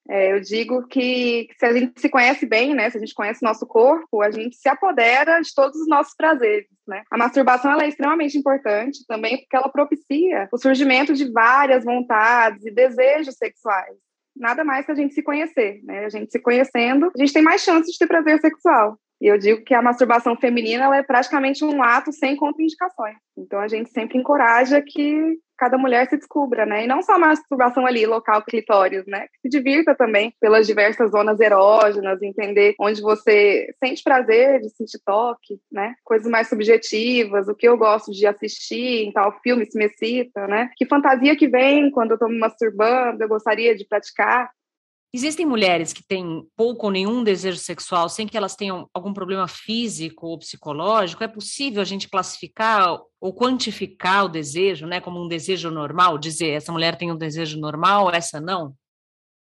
É, 0.08 0.32
eu 0.32 0.40
digo 0.40 0.86
que 0.86 1.48
se 1.58 1.66
a 1.66 1.72
gente 1.72 2.00
se 2.00 2.08
conhece 2.08 2.46
bem, 2.46 2.74
né, 2.74 2.88
se 2.90 2.96
a 2.96 3.00
gente 3.00 3.14
conhece 3.14 3.44
o 3.44 3.48
nosso 3.48 3.66
corpo, 3.66 4.22
a 4.22 4.30
gente 4.30 4.56
se 4.56 4.68
apodera 4.68 5.40
de 5.40 5.54
todos 5.54 5.80
os 5.80 5.88
nossos 5.88 6.14
prazeres, 6.14 6.68
né? 6.86 7.02
A 7.10 7.18
masturbação 7.18 7.72
ela 7.72 7.84
é 7.84 7.88
extremamente 7.88 8.38
importante 8.38 9.04
também 9.06 9.38
porque 9.38 9.56
ela 9.56 9.68
propicia 9.68 10.48
o 10.52 10.58
surgimento 10.58 11.12
de 11.12 11.30
várias 11.30 11.84
vontades 11.84 12.64
e 12.64 12.70
desejos 12.70 13.34
sexuais. 13.36 13.96
Nada 14.36 14.62
mais 14.64 14.84
que 14.84 14.92
a 14.92 14.94
gente 14.94 15.14
se 15.14 15.22
conhecer, 15.22 15.80
né? 15.82 16.04
A 16.04 16.08
gente 16.08 16.30
se 16.30 16.38
conhecendo, 16.38 17.10
a 17.14 17.18
gente 17.18 17.32
tem 17.32 17.42
mais 17.42 17.62
chances 17.62 17.92
de 17.92 17.98
ter 17.98 18.06
prazer 18.06 18.38
sexual. 18.40 18.98
E 19.20 19.26
eu 19.26 19.38
digo 19.38 19.64
que 19.64 19.74
a 19.74 19.82
masturbação 19.82 20.36
feminina 20.36 20.84
ela 20.84 20.96
é 20.96 21.02
praticamente 21.02 21.64
um 21.64 21.82
ato 21.82 22.12
sem 22.12 22.36
contraindicações. 22.36 23.16
Então 23.36 23.58
a 23.58 23.68
gente 23.68 23.90
sempre 23.90 24.18
encoraja 24.18 24.82
que 24.82 25.38
cada 25.56 25.78
mulher 25.78 26.08
se 26.08 26.16
descubra, 26.16 26.66
né? 26.66 26.84
E 26.84 26.86
não 26.86 27.02
só 27.02 27.14
a 27.14 27.18
masturbação 27.18 27.86
ali, 27.86 28.04
local 28.06 28.42
clitóris, 28.44 29.04
né? 29.06 29.26
Que 29.28 29.40
se 29.42 29.48
divirta 29.48 29.94
também 29.94 30.32
pelas 30.40 30.66
diversas 30.66 31.10
zonas 31.10 31.40
erógenas, 31.40 32.22
entender 32.22 32.74
onde 32.78 33.00
você 33.00 33.66
sente 33.82 34.02
prazer 34.02 34.60
de 34.60 34.68
sentir 34.70 35.00
toque, 35.04 35.58
né? 35.72 35.94
Coisas 36.04 36.30
mais 36.30 36.48
subjetivas, 36.48 37.48
o 37.48 37.54
que 37.54 37.66
eu 37.66 37.76
gosto 37.76 38.12
de 38.12 38.26
assistir 38.26 39.06
em 39.06 39.12
tal 39.12 39.32
filme 39.40 39.64
se 39.66 39.78
me 39.78 39.86
excita, 39.86 40.46
né? 40.46 40.70
Que 40.76 40.86
fantasia 40.86 41.36
que 41.36 41.48
vem 41.48 41.90
quando 41.90 42.12
eu 42.12 42.18
tô 42.18 42.28
me 42.28 42.38
masturbando, 42.38 43.22
eu 43.22 43.28
gostaria 43.28 43.74
de 43.74 43.86
praticar. 43.86 44.50
Existem 45.16 45.46
mulheres 45.46 45.94
que 45.94 46.06
têm 46.06 46.46
pouco 46.54 46.84
ou 46.84 46.92
nenhum 46.92 47.24
desejo 47.24 47.56
sexual 47.56 48.06
sem 48.06 48.28
que 48.28 48.36
elas 48.36 48.54
tenham 48.54 48.86
algum 48.92 49.14
problema 49.14 49.48
físico 49.48 50.26
ou 50.26 50.38
psicológico? 50.38 51.24
É 51.24 51.26
possível 51.26 51.80
a 51.80 51.86
gente 51.86 52.06
classificar 52.06 52.98
ou 53.18 53.34
quantificar 53.34 54.26
o 54.26 54.28
desejo, 54.28 54.86
né, 54.86 55.00
como 55.00 55.24
um 55.24 55.26
desejo 55.26 55.70
normal? 55.70 56.18
Dizer, 56.18 56.50
essa 56.50 56.70
mulher 56.70 56.98
tem 56.98 57.10
um 57.10 57.16
desejo 57.16 57.58
normal, 57.58 58.10
essa 58.10 58.42
não? 58.42 58.74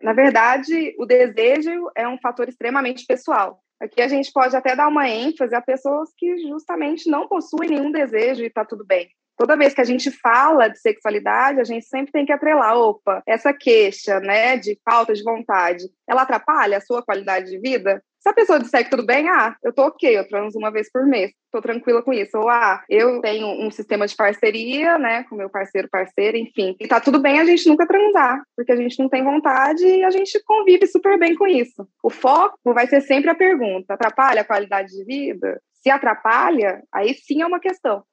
Na 0.02 0.12
verdade, 0.12 0.96
o 0.98 1.06
desejo 1.06 1.88
é 1.94 2.08
um 2.08 2.18
fator 2.18 2.48
extremamente 2.48 3.06
pessoal. 3.06 3.62
Aqui 3.80 4.02
a 4.02 4.08
gente 4.08 4.32
pode 4.32 4.56
até 4.56 4.74
dar 4.74 4.88
uma 4.88 5.08
ênfase 5.08 5.54
a 5.54 5.62
pessoas 5.62 6.10
que 6.18 6.38
justamente 6.38 7.08
não 7.08 7.28
possuem 7.28 7.70
nenhum 7.70 7.92
desejo 7.92 8.42
e 8.42 8.46
está 8.46 8.64
tudo 8.64 8.84
bem 8.84 9.08
toda 9.36 9.56
vez 9.56 9.74
que 9.74 9.80
a 9.80 9.84
gente 9.84 10.10
fala 10.10 10.68
de 10.68 10.78
sexualidade, 10.78 11.60
a 11.60 11.64
gente 11.64 11.86
sempre 11.86 12.12
tem 12.12 12.24
que 12.24 12.32
atrelar, 12.32 12.76
opa, 12.76 13.22
essa 13.26 13.52
queixa, 13.52 14.20
né, 14.20 14.56
de 14.56 14.78
falta 14.84 15.12
de 15.14 15.22
vontade, 15.22 15.84
ela 16.08 16.22
atrapalha 16.22 16.78
a 16.78 16.80
sua 16.80 17.02
qualidade 17.02 17.50
de 17.50 17.58
vida? 17.58 18.02
Se 18.22 18.28
a 18.28 18.32
pessoa 18.32 18.60
disser 18.60 18.84
que 18.84 18.90
tudo 18.90 19.04
bem, 19.04 19.28
ah, 19.28 19.56
eu 19.64 19.72
tô 19.72 19.82
ok, 19.82 20.16
eu 20.16 20.28
transo 20.28 20.56
uma 20.56 20.70
vez 20.70 20.88
por 20.92 21.04
mês, 21.04 21.32
tô 21.50 21.60
tranquila 21.60 22.02
com 22.02 22.12
isso. 22.12 22.38
Ou, 22.38 22.48
ah, 22.48 22.80
eu 22.88 23.20
tenho 23.20 23.48
um 23.48 23.68
sistema 23.68 24.06
de 24.06 24.14
parceria, 24.14 24.96
né, 24.96 25.24
com 25.24 25.34
meu 25.34 25.50
parceiro, 25.50 25.88
parceira, 25.90 26.38
enfim. 26.38 26.76
E 26.78 26.86
tá 26.86 27.00
tudo 27.00 27.20
bem 27.20 27.40
a 27.40 27.44
gente 27.44 27.68
nunca 27.68 27.84
transar, 27.84 28.40
porque 28.56 28.70
a 28.70 28.76
gente 28.76 28.96
não 29.00 29.08
tem 29.08 29.24
vontade 29.24 29.84
e 29.84 30.04
a 30.04 30.10
gente 30.10 30.40
convive 30.44 30.86
super 30.86 31.18
bem 31.18 31.34
com 31.34 31.48
isso. 31.48 31.84
O 32.00 32.10
foco 32.10 32.72
vai 32.72 32.86
ser 32.86 33.00
sempre 33.00 33.28
a 33.28 33.34
pergunta: 33.34 33.94
atrapalha 33.94 34.42
a 34.42 34.46
qualidade 34.46 34.92
de 34.92 35.04
vida? 35.04 35.60
Se 35.82 35.90
atrapalha, 35.90 36.80
aí 36.94 37.14
sim 37.14 37.42
é 37.42 37.46
uma 37.46 37.58
questão. 37.58 38.04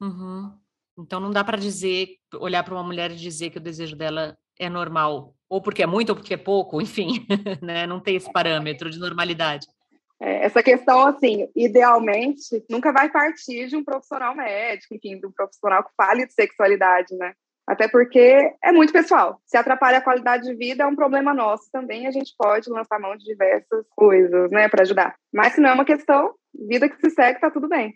Uhum. 0.00 0.52
Então 0.98 1.20
não 1.20 1.30
dá 1.30 1.44
para 1.44 1.58
dizer, 1.58 2.08
olhar 2.38 2.62
para 2.62 2.74
uma 2.74 2.82
mulher 2.82 3.10
e 3.10 3.16
dizer 3.16 3.50
que 3.50 3.58
o 3.58 3.62
desejo 3.62 3.96
dela 3.96 4.36
é 4.58 4.68
normal, 4.68 5.34
ou 5.48 5.60
porque 5.60 5.82
é 5.82 5.86
muito 5.86 6.10
ou 6.10 6.16
porque 6.16 6.34
é 6.34 6.38
pouco, 6.38 6.80
enfim, 6.80 7.26
né? 7.62 7.86
Não 7.86 8.00
tem 8.00 8.16
esse 8.16 8.32
parâmetro 8.32 8.90
de 8.90 8.98
normalidade. 8.98 9.66
É, 10.20 10.46
essa 10.46 10.62
questão, 10.62 11.06
assim, 11.06 11.46
idealmente, 11.54 12.64
nunca 12.70 12.90
vai 12.90 13.10
partir 13.10 13.68
de 13.68 13.76
um 13.76 13.84
profissional 13.84 14.34
médico, 14.34 14.94
enfim, 14.94 15.18
de 15.18 15.26
um 15.26 15.32
profissional 15.32 15.84
que 15.84 15.90
fale 15.94 16.26
de 16.26 16.32
sexualidade, 16.32 17.14
né? 17.16 17.34
Até 17.66 17.88
porque 17.88 18.54
é 18.62 18.72
muito 18.72 18.92
pessoal. 18.92 19.40
Se 19.44 19.56
atrapalha 19.56 19.98
a 19.98 20.02
qualidade 20.02 20.44
de 20.44 20.54
vida, 20.54 20.84
é 20.84 20.86
um 20.86 20.94
problema 20.94 21.34
nosso 21.34 21.68
também. 21.72 22.06
A 22.06 22.12
gente 22.12 22.32
pode 22.38 22.70
lançar 22.70 23.00
mão 23.00 23.16
de 23.16 23.24
diversas 23.24 23.84
coisas, 23.90 24.50
né, 24.52 24.68
para 24.68 24.82
ajudar. 24.82 25.16
Mas 25.34 25.54
se 25.54 25.60
não 25.60 25.70
é 25.70 25.72
uma 25.72 25.84
questão, 25.84 26.32
vida 26.68 26.88
que 26.88 26.96
se 27.00 27.10
segue, 27.10 27.40
tá 27.40 27.50
tudo 27.50 27.68
bem. 27.68 27.92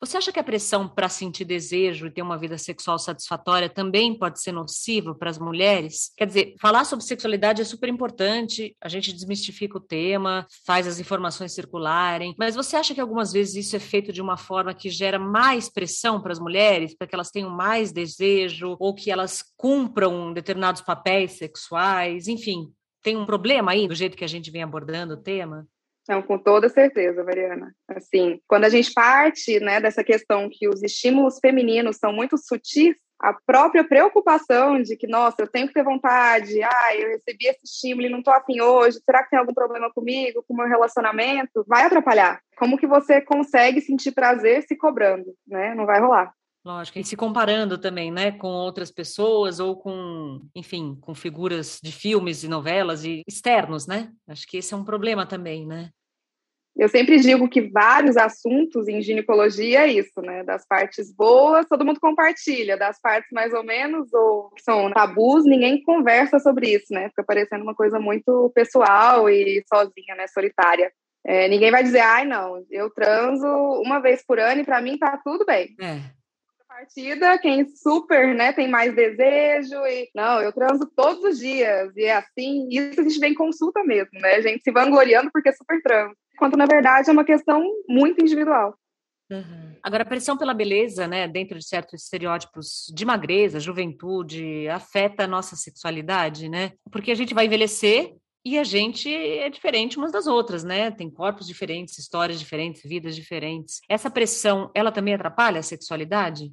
Você 0.00 0.16
acha 0.16 0.32
que 0.32 0.40
a 0.40 0.44
pressão 0.44 0.88
para 0.88 1.10
sentir 1.10 1.44
desejo 1.44 2.06
e 2.06 2.10
ter 2.10 2.22
uma 2.22 2.38
vida 2.38 2.56
sexual 2.56 2.98
satisfatória 2.98 3.68
também 3.68 4.16
pode 4.18 4.40
ser 4.40 4.50
nociva 4.50 5.14
para 5.14 5.28
as 5.28 5.38
mulheres? 5.38 6.10
Quer 6.16 6.26
dizer, 6.26 6.54
falar 6.58 6.86
sobre 6.86 7.04
sexualidade 7.04 7.60
é 7.60 7.64
super 7.66 7.86
importante, 7.86 8.74
a 8.80 8.88
gente 8.88 9.12
desmistifica 9.12 9.76
o 9.76 9.80
tema, 9.80 10.46
faz 10.66 10.86
as 10.86 10.98
informações 10.98 11.52
circularem, 11.52 12.34
mas 12.38 12.54
você 12.54 12.76
acha 12.76 12.94
que 12.94 13.00
algumas 13.00 13.30
vezes 13.30 13.66
isso 13.66 13.76
é 13.76 13.78
feito 13.78 14.10
de 14.10 14.22
uma 14.22 14.38
forma 14.38 14.72
que 14.72 14.88
gera 14.88 15.18
mais 15.18 15.68
pressão 15.68 16.18
para 16.18 16.32
as 16.32 16.40
mulheres, 16.40 16.96
para 16.96 17.06
que 17.06 17.14
elas 17.14 17.30
tenham 17.30 17.50
mais 17.50 17.92
desejo 17.92 18.76
ou 18.80 18.94
que 18.94 19.10
elas 19.10 19.44
cumpram 19.54 20.32
determinados 20.32 20.80
papéis 20.80 21.32
sexuais? 21.32 22.26
Enfim, 22.26 22.72
tem 23.02 23.18
um 23.18 23.26
problema 23.26 23.72
aí 23.72 23.86
do 23.86 23.94
jeito 23.94 24.16
que 24.16 24.24
a 24.24 24.28
gente 24.28 24.50
vem 24.50 24.62
abordando 24.62 25.12
o 25.12 25.22
tema? 25.22 25.68
Não, 26.10 26.20
com 26.20 26.36
toda 26.36 26.68
certeza, 26.68 27.22
Mariana. 27.22 27.72
Assim, 27.86 28.40
quando 28.48 28.64
a 28.64 28.68
gente 28.68 28.92
parte, 28.92 29.60
né, 29.60 29.80
dessa 29.80 30.02
questão 30.02 30.48
que 30.50 30.68
os 30.68 30.82
estímulos 30.82 31.38
femininos 31.38 31.98
são 31.98 32.12
muito 32.12 32.36
sutis, 32.36 32.96
a 33.20 33.32
própria 33.46 33.84
preocupação 33.84 34.82
de 34.82 34.96
que, 34.96 35.06
nossa, 35.06 35.36
eu 35.38 35.46
tenho 35.46 35.68
que 35.68 35.72
ter 35.72 35.84
vontade, 35.84 36.60
ah, 36.64 36.96
eu 36.96 37.10
recebi 37.10 37.46
esse 37.46 37.64
estímulo 37.64 38.08
e 38.08 38.10
não 38.10 38.24
tô 38.24 38.32
afim 38.32 38.60
hoje, 38.60 38.98
será 39.04 39.22
que 39.22 39.30
tem 39.30 39.38
algum 39.38 39.54
problema 39.54 39.88
comigo, 39.92 40.42
com 40.48 40.52
o 40.52 40.56
meu 40.56 40.66
relacionamento? 40.66 41.64
Vai 41.68 41.84
atrapalhar. 41.84 42.40
Como 42.58 42.76
que 42.76 42.88
você 42.88 43.20
consegue 43.20 43.80
sentir 43.80 44.10
prazer 44.10 44.64
se 44.64 44.74
cobrando, 44.76 45.32
né? 45.46 45.76
Não 45.76 45.86
vai 45.86 46.00
rolar. 46.00 46.34
Lógico, 46.64 46.98
e 46.98 47.04
se 47.04 47.16
comparando 47.16 47.78
também, 47.78 48.10
né, 48.10 48.32
com 48.32 48.48
outras 48.48 48.90
pessoas 48.90 49.60
ou 49.60 49.76
com, 49.76 50.42
enfim, 50.54 50.94
com 51.00 51.14
figuras 51.14 51.78
de 51.82 51.92
filmes 51.92 52.42
e 52.42 52.48
novelas 52.48 53.04
e 53.04 53.22
externos, 53.28 53.86
né? 53.86 54.10
Acho 54.28 54.46
que 54.46 54.58
esse 54.58 54.74
é 54.74 54.76
um 54.76 54.84
problema 54.84 55.24
também, 55.24 55.66
né? 55.66 55.90
Eu 56.76 56.88
sempre 56.88 57.18
digo 57.18 57.48
que 57.48 57.60
vários 57.60 58.16
assuntos 58.16 58.88
em 58.88 59.02
ginecologia 59.02 59.82
é 59.82 59.92
isso, 59.92 60.20
né? 60.22 60.44
Das 60.44 60.66
partes 60.66 61.14
boas, 61.14 61.66
todo 61.68 61.84
mundo 61.84 62.00
compartilha, 62.00 62.76
das 62.76 63.00
partes 63.00 63.30
mais 63.32 63.52
ou 63.52 63.62
menos, 63.62 64.12
ou 64.12 64.50
que 64.50 64.62
são 64.62 64.90
tabus, 64.92 65.44
ninguém 65.44 65.82
conversa 65.82 66.38
sobre 66.38 66.74
isso, 66.74 66.86
né? 66.90 67.08
Fica 67.10 67.24
parecendo 67.24 67.64
uma 67.64 67.74
coisa 67.74 67.98
muito 67.98 68.50
pessoal 68.54 69.28
e 69.28 69.62
sozinha, 69.68 70.14
né? 70.16 70.26
Solitária. 70.28 70.92
É, 71.26 71.48
ninguém 71.48 71.70
vai 71.70 71.82
dizer, 71.82 72.00
ai, 72.00 72.24
não, 72.24 72.64
eu 72.70 72.88
transo 72.88 73.46
uma 73.84 74.00
vez 74.00 74.24
por 74.24 74.38
ano 74.38 74.62
e 74.62 74.64
para 74.64 74.80
mim 74.80 74.96
tá 74.96 75.20
tudo 75.22 75.44
bem. 75.44 75.74
É 75.80 76.19
partida, 76.80 77.38
quem 77.38 77.66
super, 77.76 78.34
né, 78.34 78.52
tem 78.52 78.68
mais 78.68 78.94
desejo 78.94 79.74
e 79.86 80.08
não, 80.14 80.40
eu 80.40 80.52
transo 80.52 80.90
todos 80.96 81.22
os 81.22 81.38
dias 81.38 81.94
e 81.96 82.04
é 82.04 82.16
assim, 82.16 82.68
isso 82.70 83.00
a 83.00 83.02
gente 83.02 83.20
vem 83.20 83.34
consulta 83.34 83.84
mesmo, 83.84 84.18
né? 84.18 84.34
A 84.34 84.40
gente 84.40 84.62
se 84.62 84.70
vangloriando 84.70 85.30
porque 85.32 85.50
é 85.50 85.52
super 85.52 85.80
transo 85.82 86.14
quanto 86.38 86.56
na 86.56 86.64
verdade 86.64 87.10
é 87.10 87.12
uma 87.12 87.24
questão 87.24 87.62
muito 87.86 88.22
individual. 88.22 88.74
Uhum. 89.30 89.76
Agora, 89.82 90.02
a 90.02 90.06
pressão 90.06 90.36
pela 90.36 90.54
beleza, 90.54 91.06
né, 91.06 91.28
dentro 91.28 91.56
de 91.56 91.64
certos 91.64 92.02
estereótipos 92.02 92.90
de 92.92 93.04
magreza, 93.04 93.60
juventude, 93.60 94.66
afeta 94.68 95.24
a 95.24 95.28
nossa 95.28 95.54
sexualidade, 95.54 96.48
né? 96.48 96.72
Porque 96.90 97.12
a 97.12 97.14
gente 97.14 97.34
vai 97.34 97.46
envelhecer 97.46 98.12
e 98.44 98.58
a 98.58 98.64
gente 98.64 99.14
é 99.14 99.48
diferente 99.50 99.98
umas 99.98 100.10
das 100.10 100.26
outras, 100.26 100.64
né? 100.64 100.90
Tem 100.90 101.10
corpos 101.10 101.46
diferentes, 101.46 101.98
histórias 101.98 102.40
diferentes, 102.40 102.82
vidas 102.82 103.14
diferentes. 103.14 103.80
Essa 103.88 104.10
pressão, 104.10 104.70
ela 104.74 104.90
também 104.90 105.14
atrapalha 105.14 105.60
a 105.60 105.62
sexualidade? 105.62 106.50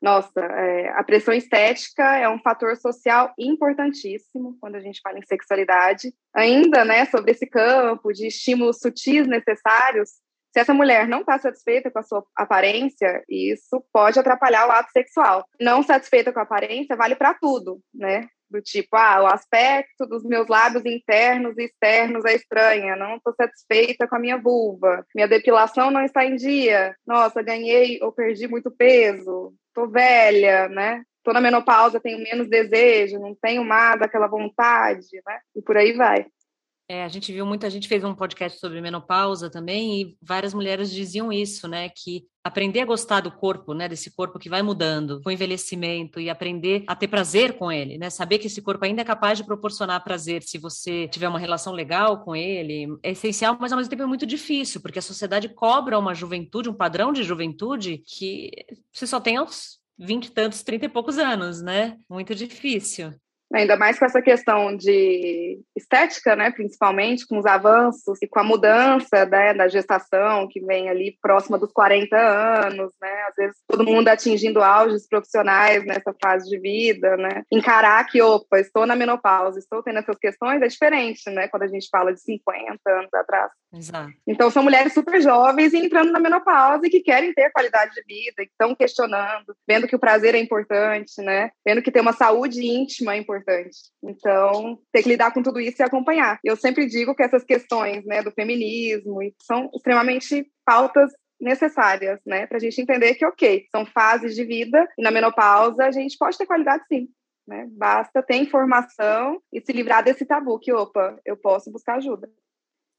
Nossa, 0.00 0.40
é, 0.40 0.88
a 0.90 1.04
pressão 1.04 1.34
estética 1.34 2.16
é 2.16 2.28
um 2.28 2.40
fator 2.40 2.74
social 2.76 3.34
importantíssimo 3.38 4.56
quando 4.58 4.76
a 4.76 4.80
gente 4.80 5.00
fala 5.02 5.18
em 5.18 5.26
sexualidade. 5.26 6.14
Ainda, 6.34 6.84
né, 6.84 7.04
sobre 7.04 7.32
esse 7.32 7.46
campo 7.46 8.10
de 8.12 8.26
estímulos 8.26 8.78
sutis 8.78 9.26
necessários, 9.26 10.10
se 10.52 10.58
essa 10.58 10.74
mulher 10.74 11.06
não 11.06 11.20
está 11.20 11.38
satisfeita 11.38 11.90
com 11.90 11.98
a 11.98 12.02
sua 12.02 12.24
aparência, 12.34 13.22
isso 13.28 13.84
pode 13.92 14.18
atrapalhar 14.18 14.66
o 14.66 14.72
ato 14.72 14.90
sexual. 14.90 15.44
Não 15.60 15.82
satisfeita 15.82 16.32
com 16.32 16.40
a 16.40 16.42
aparência 16.42 16.96
vale 16.96 17.14
para 17.14 17.34
tudo, 17.34 17.80
né? 17.94 18.26
Do 18.50 18.60
tipo, 18.60 18.96
ah, 18.96 19.22
o 19.22 19.26
aspecto 19.28 20.06
dos 20.06 20.24
meus 20.24 20.48
lábios 20.48 20.84
internos 20.84 21.56
e 21.56 21.66
externos 21.66 22.24
é 22.24 22.34
estranha, 22.34 22.96
não 22.96 23.14
estou 23.14 23.32
satisfeita 23.32 24.08
com 24.08 24.16
a 24.16 24.18
minha 24.18 24.38
vulva, 24.38 25.06
minha 25.14 25.28
depilação 25.28 25.88
não 25.88 26.02
está 26.04 26.24
em 26.24 26.34
dia, 26.34 26.96
nossa, 27.06 27.42
ganhei 27.42 28.00
ou 28.02 28.10
perdi 28.10 28.48
muito 28.48 28.68
peso, 28.68 29.54
tô 29.74 29.88
velha, 29.88 30.68
né? 30.68 31.02
Tô 31.22 31.32
na 31.32 31.40
menopausa, 31.40 32.00
tenho 32.00 32.18
menos 32.18 32.48
desejo, 32.48 33.18
não 33.18 33.34
tenho 33.34 33.64
mais 33.64 34.00
aquela 34.00 34.26
vontade, 34.26 35.06
né? 35.26 35.40
E 35.54 35.62
por 35.62 35.76
aí 35.76 35.92
vai. 35.92 36.26
É, 36.90 37.04
a 37.04 37.08
gente 37.08 37.32
viu 37.32 37.46
muita 37.46 37.70
gente 37.70 37.86
fez 37.86 38.02
um 38.02 38.16
podcast 38.16 38.58
sobre 38.58 38.80
menopausa 38.80 39.48
também 39.48 40.00
e 40.00 40.16
várias 40.20 40.52
mulheres 40.52 40.90
diziam 40.90 41.32
isso, 41.32 41.68
né, 41.68 41.88
que 41.88 42.24
aprender 42.42 42.80
a 42.80 42.84
gostar 42.84 43.20
do 43.20 43.30
corpo, 43.30 43.72
né, 43.72 43.88
desse 43.88 44.10
corpo 44.10 44.40
que 44.40 44.48
vai 44.48 44.60
mudando 44.60 45.22
com 45.22 45.28
o 45.28 45.32
envelhecimento 45.32 46.18
e 46.18 46.28
aprender 46.28 46.82
a 46.88 46.96
ter 46.96 47.06
prazer 47.06 47.56
com 47.56 47.70
ele, 47.70 47.96
né, 47.96 48.10
saber 48.10 48.38
que 48.38 48.48
esse 48.48 48.60
corpo 48.60 48.84
ainda 48.84 49.02
é 49.02 49.04
capaz 49.04 49.38
de 49.38 49.44
proporcionar 49.44 50.02
prazer 50.02 50.42
se 50.42 50.58
você 50.58 51.06
tiver 51.06 51.28
uma 51.28 51.38
relação 51.38 51.72
legal 51.72 52.24
com 52.24 52.34
ele, 52.34 52.88
é 53.04 53.12
essencial, 53.12 53.56
mas 53.60 53.70
ao 53.70 53.78
mesmo 53.78 53.90
tempo 53.90 54.02
é 54.02 54.06
muito 54.06 54.26
difícil, 54.26 54.80
porque 54.80 54.98
a 54.98 55.02
sociedade 55.02 55.48
cobra 55.48 55.96
uma 55.96 56.12
juventude, 56.12 56.68
um 56.68 56.74
padrão 56.74 57.12
de 57.12 57.22
juventude 57.22 58.02
que 58.04 58.50
você 58.92 59.06
só 59.06 59.20
tem 59.20 59.36
aos 59.36 59.78
20 59.96 60.26
e 60.26 60.30
tantos, 60.32 60.64
30 60.64 60.86
e 60.86 60.88
poucos 60.88 61.18
anos, 61.18 61.62
né? 61.62 61.96
Muito 62.08 62.34
difícil. 62.34 63.12
Ainda 63.52 63.76
mais 63.76 63.98
com 63.98 64.04
essa 64.04 64.22
questão 64.22 64.76
de 64.76 65.60
estética, 65.76 66.36
né, 66.36 66.52
principalmente, 66.52 67.26
com 67.26 67.36
os 67.36 67.46
avanços 67.46 68.16
e 68.22 68.28
com 68.28 68.38
a 68.38 68.44
mudança 68.44 69.26
né, 69.26 69.52
da 69.52 69.66
gestação, 69.66 70.46
que 70.48 70.60
vem 70.60 70.88
ali 70.88 71.18
próxima 71.20 71.58
dos 71.58 71.72
40 71.72 72.16
anos, 72.16 72.92
né, 73.00 73.22
às 73.28 73.34
vezes 73.34 73.56
todo 73.66 73.84
mundo 73.84 74.06
atingindo 74.06 74.62
auges 74.62 75.08
profissionais 75.08 75.84
nessa 75.84 76.14
fase 76.22 76.48
de 76.48 76.60
vida, 76.60 77.16
né, 77.16 77.42
encarar 77.50 78.06
que, 78.06 78.22
opa, 78.22 78.60
estou 78.60 78.86
na 78.86 78.94
menopausa, 78.94 79.58
estou 79.58 79.82
tendo 79.82 79.98
essas 79.98 80.18
questões, 80.18 80.62
é 80.62 80.68
diferente, 80.68 81.28
né, 81.30 81.48
quando 81.48 81.64
a 81.64 81.68
gente 81.68 81.88
fala 81.90 82.14
de 82.14 82.20
50 82.20 82.78
anos 82.86 83.12
atrás. 83.12 83.50
Exato. 83.72 84.12
Então, 84.26 84.50
são 84.50 84.62
mulheres 84.62 84.92
super 84.92 85.20
jovens 85.20 85.72
e 85.72 85.78
entrando 85.78 86.12
na 86.12 86.20
menopausa 86.20 86.86
e 86.86 86.90
que 86.90 87.00
querem 87.00 87.32
ter 87.32 87.50
qualidade 87.50 87.94
de 87.94 88.02
vida, 88.02 88.44
que 88.44 88.50
estão 88.50 88.76
questionando, 88.76 89.56
vendo 89.66 89.88
que 89.88 89.96
o 89.96 90.00
prazer 90.00 90.36
é 90.36 90.38
importante, 90.38 91.20
né, 91.20 91.50
vendo 91.66 91.82
que 91.82 91.90
ter 91.90 92.00
uma 92.00 92.12
saúde 92.12 92.64
íntima 92.64 93.14
é 93.14 93.18
importante, 93.18 93.39
importante. 93.40 93.78
Então, 94.02 94.78
ter 94.92 95.02
que 95.02 95.08
lidar 95.08 95.32
com 95.32 95.42
tudo 95.42 95.60
isso 95.60 95.80
e 95.80 95.84
acompanhar. 95.84 96.38
Eu 96.44 96.56
sempre 96.56 96.86
digo 96.86 97.14
que 97.14 97.22
essas 97.22 97.44
questões 97.44 98.04
né, 98.04 98.22
do 98.22 98.30
feminismo 98.30 99.18
são 99.42 99.70
extremamente 99.74 100.50
pautas 100.64 101.10
necessárias, 101.40 102.20
né, 102.26 102.46
para 102.46 102.58
a 102.58 102.60
gente 102.60 102.80
entender 102.80 103.14
que, 103.14 103.24
ok, 103.24 103.66
são 103.74 103.86
fases 103.86 104.34
de 104.34 104.44
vida 104.44 104.86
e 104.98 105.02
na 105.02 105.10
menopausa 105.10 105.84
a 105.84 105.90
gente 105.90 106.18
pode 106.18 106.36
ter 106.36 106.46
qualidade 106.46 106.84
sim. 106.86 107.08
Né? 107.48 107.66
Basta 107.72 108.22
ter 108.22 108.36
informação 108.36 109.40
e 109.52 109.60
se 109.60 109.72
livrar 109.72 110.04
desse 110.04 110.24
tabu 110.26 110.58
que, 110.58 110.72
opa, 110.72 111.18
eu 111.24 111.36
posso 111.36 111.70
buscar 111.70 111.96
ajuda. 111.96 112.28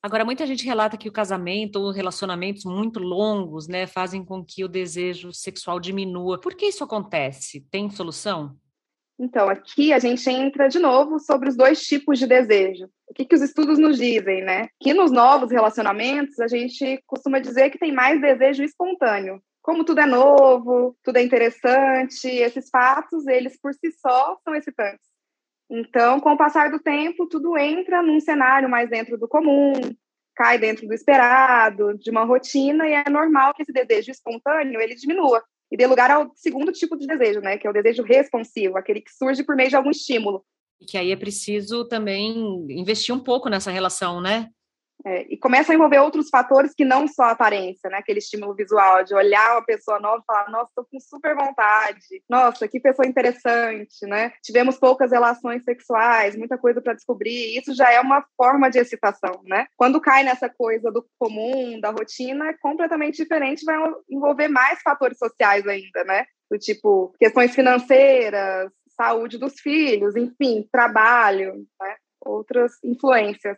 Agora, 0.04 0.26
muita 0.26 0.48
gente 0.48 0.66
relata 0.66 0.98
que 0.98 1.08
o 1.08 1.12
casamento 1.12 1.76
ou 1.76 1.92
relacionamentos 1.92 2.66
muito 2.66 3.00
longos, 3.00 3.68
né, 3.68 3.86
fazem 3.86 4.26
com 4.26 4.44
que 4.44 4.64
o 4.66 4.68
desejo 4.68 5.32
sexual 5.32 5.80
diminua. 5.80 6.42
Por 6.42 6.56
que 6.56 6.66
isso 6.66 6.84
acontece? 6.84 7.62
Tem 7.70 7.88
solução? 7.92 8.58
Então, 9.24 9.48
aqui 9.48 9.94
a 9.94 10.00
gente 10.00 10.28
entra 10.32 10.68
de 10.68 10.80
novo 10.80 11.20
sobre 11.20 11.48
os 11.48 11.56
dois 11.56 11.80
tipos 11.84 12.18
de 12.18 12.26
desejo. 12.26 12.90
O 13.08 13.14
que, 13.14 13.24
que 13.24 13.36
os 13.36 13.42
estudos 13.44 13.78
nos 13.78 14.00
dizem, 14.00 14.44
né? 14.44 14.68
Que 14.80 14.96
nos 14.96 15.12
novos 15.12 15.52
relacionamentos 15.52 16.40
a 16.40 16.48
gente 16.48 17.00
costuma 17.06 17.38
dizer 17.38 17.70
que 17.70 17.78
tem 17.78 17.92
mais 17.92 18.20
desejo 18.20 18.64
espontâneo. 18.64 19.40
Como 19.62 19.86
tudo 19.86 20.02
é 20.02 20.08
novo, 20.08 20.98
tudo 21.04 21.18
é 21.18 21.22
interessante, 21.22 22.28
esses 22.28 22.68
fatos, 22.72 23.28
eles 23.28 23.56
por 23.62 23.76
si 23.76 23.92
só 23.92 24.40
são 24.44 24.56
excitantes. 24.56 25.06
Então, 25.70 26.20
com 26.20 26.32
o 26.32 26.38
passar 26.38 26.72
do 26.72 26.80
tempo, 26.80 27.30
tudo 27.30 27.56
entra 27.60 28.02
num 28.02 28.20
cenário 28.20 28.68
mais 28.68 28.90
dentro 28.90 29.20
do 29.20 29.28
comum, 29.28 29.74
cai 30.36 30.58
dentro 30.58 30.88
do 30.88 30.96
esperado, 30.96 31.96
de 31.96 32.10
uma 32.10 32.24
rotina, 32.24 32.88
e 32.88 32.94
é 32.94 33.08
normal 33.08 33.54
que 33.54 33.62
esse 33.62 33.72
desejo 33.72 34.10
espontâneo 34.10 34.82
ele 34.82 34.96
diminua 34.96 35.44
e 35.72 35.78
dê 35.78 35.88
lugar 35.88 36.12
ao 36.12 36.32
segundo 36.36 36.72
tipo 36.72 36.98
de 36.98 37.08
desejo, 37.08 37.40
né, 37.40 37.58
que 37.58 37.66
é 37.66 37.70
o 37.70 37.74
desejo 37.74 38.04
responsivo, 38.04 38.78
aquele 38.78 39.02
que 39.02 39.12
surge 39.12 39.44
por 39.44 39.56
meio 39.56 39.70
de 39.70 39.76
algum 39.76 39.90
estímulo. 39.90 40.44
E 40.82 40.86
que 40.86 40.98
aí 40.98 41.12
é 41.12 41.16
preciso 41.16 41.86
também 41.86 42.66
investir 42.70 43.16
um 43.16 43.20
pouco 43.20 43.50
nessa 43.50 43.72
relação, 43.72 44.20
né? 44.20 44.50
É, 45.06 45.26
e 45.34 45.38
começa 45.38 45.72
a 45.72 45.76
envolver 45.76 46.00
outros 46.00 46.30
fatores 46.30 46.74
que 46.76 46.86
não 46.86 47.08
só 47.08 47.24
a 47.24 47.32
aparência, 47.32 47.90
né? 47.90 47.98
Aquele 47.98 48.20
estímulo 48.20 48.54
visual 48.54 49.04
de 49.04 49.16
olhar 49.16 49.54
uma 49.54 49.66
pessoa 49.66 50.00
nova 50.00 50.22
e 50.22 50.26
falar, 50.26 50.50
nossa, 50.50 50.70
estou 50.70 50.86
com 50.92 51.00
super 51.00 51.36
vontade, 51.36 52.24
nossa, 52.30 52.68
que 52.68 52.80
pessoa 52.80 53.08
interessante, 53.08 54.06
né? 54.06 54.32
Tivemos 54.44 54.78
poucas 54.78 55.12
relações 55.12 55.64
sexuais, 55.64 56.36
muita 56.36 56.58
coisa 56.58 56.82
para 56.82 56.94
descobrir, 56.94 57.58
isso 57.58 57.74
já 57.74 57.92
é 57.92 58.00
uma 58.00 58.24
forma 58.38 58.70
de 58.70 58.78
excitação, 58.78 59.42
né? 59.46 59.66
Quando 59.76 60.00
cai 60.00 60.24
nessa 60.24 60.48
coisa 60.50 60.92
do 60.92 61.06
comum, 61.18 61.80
da 61.80 61.90
rotina, 61.90 62.50
é 62.50 62.54
completamente 62.54 63.18
diferente, 63.18 63.66
vai 63.66 63.78
envolver 64.10 64.48
mais 64.50 64.82
fatores 64.82 65.18
sociais 65.18 65.66
ainda, 65.68 66.04
né? 66.04 66.26
Do 66.50 66.60
tipo, 66.60 67.14
questões 67.20 67.56
financeiras, 67.56 68.70
saúde 68.96 69.38
dos 69.38 69.60
filhos, 69.60 70.16
enfim, 70.16 70.68
trabalho, 70.72 71.66
né? 71.80 71.96
outras 72.24 72.74
influências. 72.84 73.58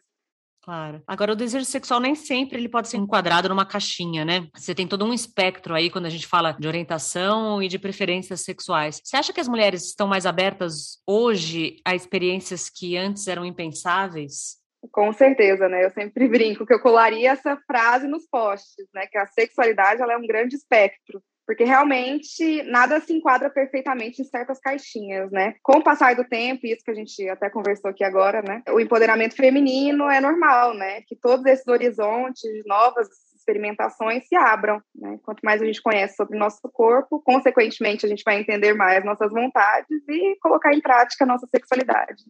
Claro. 0.63 1.04
Agora, 1.06 1.34
o 1.34 1.36
desejo 1.36 1.65
sexual 1.65 1.99
nem 1.99 2.15
sempre 2.15 2.58
ele 2.58 2.69
pode 2.69 2.88
ser 2.88 2.95
enquadrado 2.95 3.49
numa 3.49 3.65
caixinha, 3.65 4.23
né? 4.23 4.47
Você 4.56 4.73
tem 4.73 4.88
todo 4.88 5.04
um 5.04 5.13
espectro 5.13 5.76
aí 5.76 5.89
quando 5.89 6.06
a 6.06 6.10
gente 6.10 6.26
fala 6.26 6.54
de 6.54 6.65
orientação 6.65 7.62
e 7.62 7.67
de 7.67 7.78
preferências 7.78 8.41
sexuais. 8.41 9.02
Você 9.04 9.17
acha 9.17 9.34
que 9.34 9.41
as 9.41 9.47
mulheres 9.47 9.88
estão 9.88 10.08
mais 10.08 10.26
abertas 10.26 11.02
hoje 11.06 11.76
a 11.86 11.93
experiências 11.93 12.69
que 12.69 12.95
antes 12.95 13.28
eram 13.28 13.43
impensáveis? 13.43 14.58
Com 14.89 15.12
certeza, 15.12 15.67
né? 15.67 15.84
Eu 15.84 15.89
sempre 15.89 16.28
brinco 16.30 16.65
que 16.65 16.73
eu 16.73 16.80
colaria 16.80 17.32
essa 17.32 17.58
frase 17.67 18.08
nos 18.08 18.26
postes, 18.26 18.88
né? 18.93 19.06
Que 19.08 19.17
a 19.17 19.28
sexualidade 19.28 20.02
ela 20.02 20.13
é 20.13 20.17
um 20.17 20.26
grande 20.26 20.56
espectro 20.56 21.21
porque 21.45 21.63
realmente 21.63 22.63
nada 22.63 22.99
se 22.99 23.13
enquadra 23.13 23.49
perfeitamente 23.49 24.21
em 24.21 24.25
certas 24.25 24.60
caixinhas, 24.60 25.32
né? 25.32 25.56
Com 25.62 25.77
o 25.77 25.84
passar 25.84 26.15
do 26.15 26.23
tempo, 26.23 26.65
isso 26.65 26.84
que 26.84 26.91
a 26.91 26.95
gente 26.95 27.27
até 27.29 27.49
conversou 27.49 27.91
aqui 27.91 28.03
agora, 28.03 28.41
né? 28.41 28.62
O 28.69 28.79
empoderamento 28.79 29.36
feminino 29.36 30.10
é 30.10 30.19
normal, 30.19 30.73
né? 30.73 31.01
Que 31.01 31.15
todos 31.15 31.45
esses 31.45 31.67
horizontes, 31.67 32.43
novas 32.65 33.08
experimentações 33.36 34.27
se 34.27 34.36
abram, 34.36 34.82
né? 34.95 35.19
Quanto 35.23 35.41
mais 35.43 35.62
a 35.62 35.65
gente 35.65 35.82
conhece 35.82 36.15
sobre 36.15 36.38
o 36.38 36.39
nosso 36.39 36.62
corpo, 36.71 37.21
consequentemente 37.21 38.06
a 38.06 38.10
gente 38.10 38.23
vai 38.23 38.39
entender 38.39 38.73
mais 38.73 39.03
nossas 39.03 39.29
vontades 39.29 40.01
e 40.08 40.38
colocar 40.41 40.73
em 40.73 40.82
prática 40.82 41.25
a 41.25 41.27
nossa 41.27 41.47
sexualidade. 41.47 42.23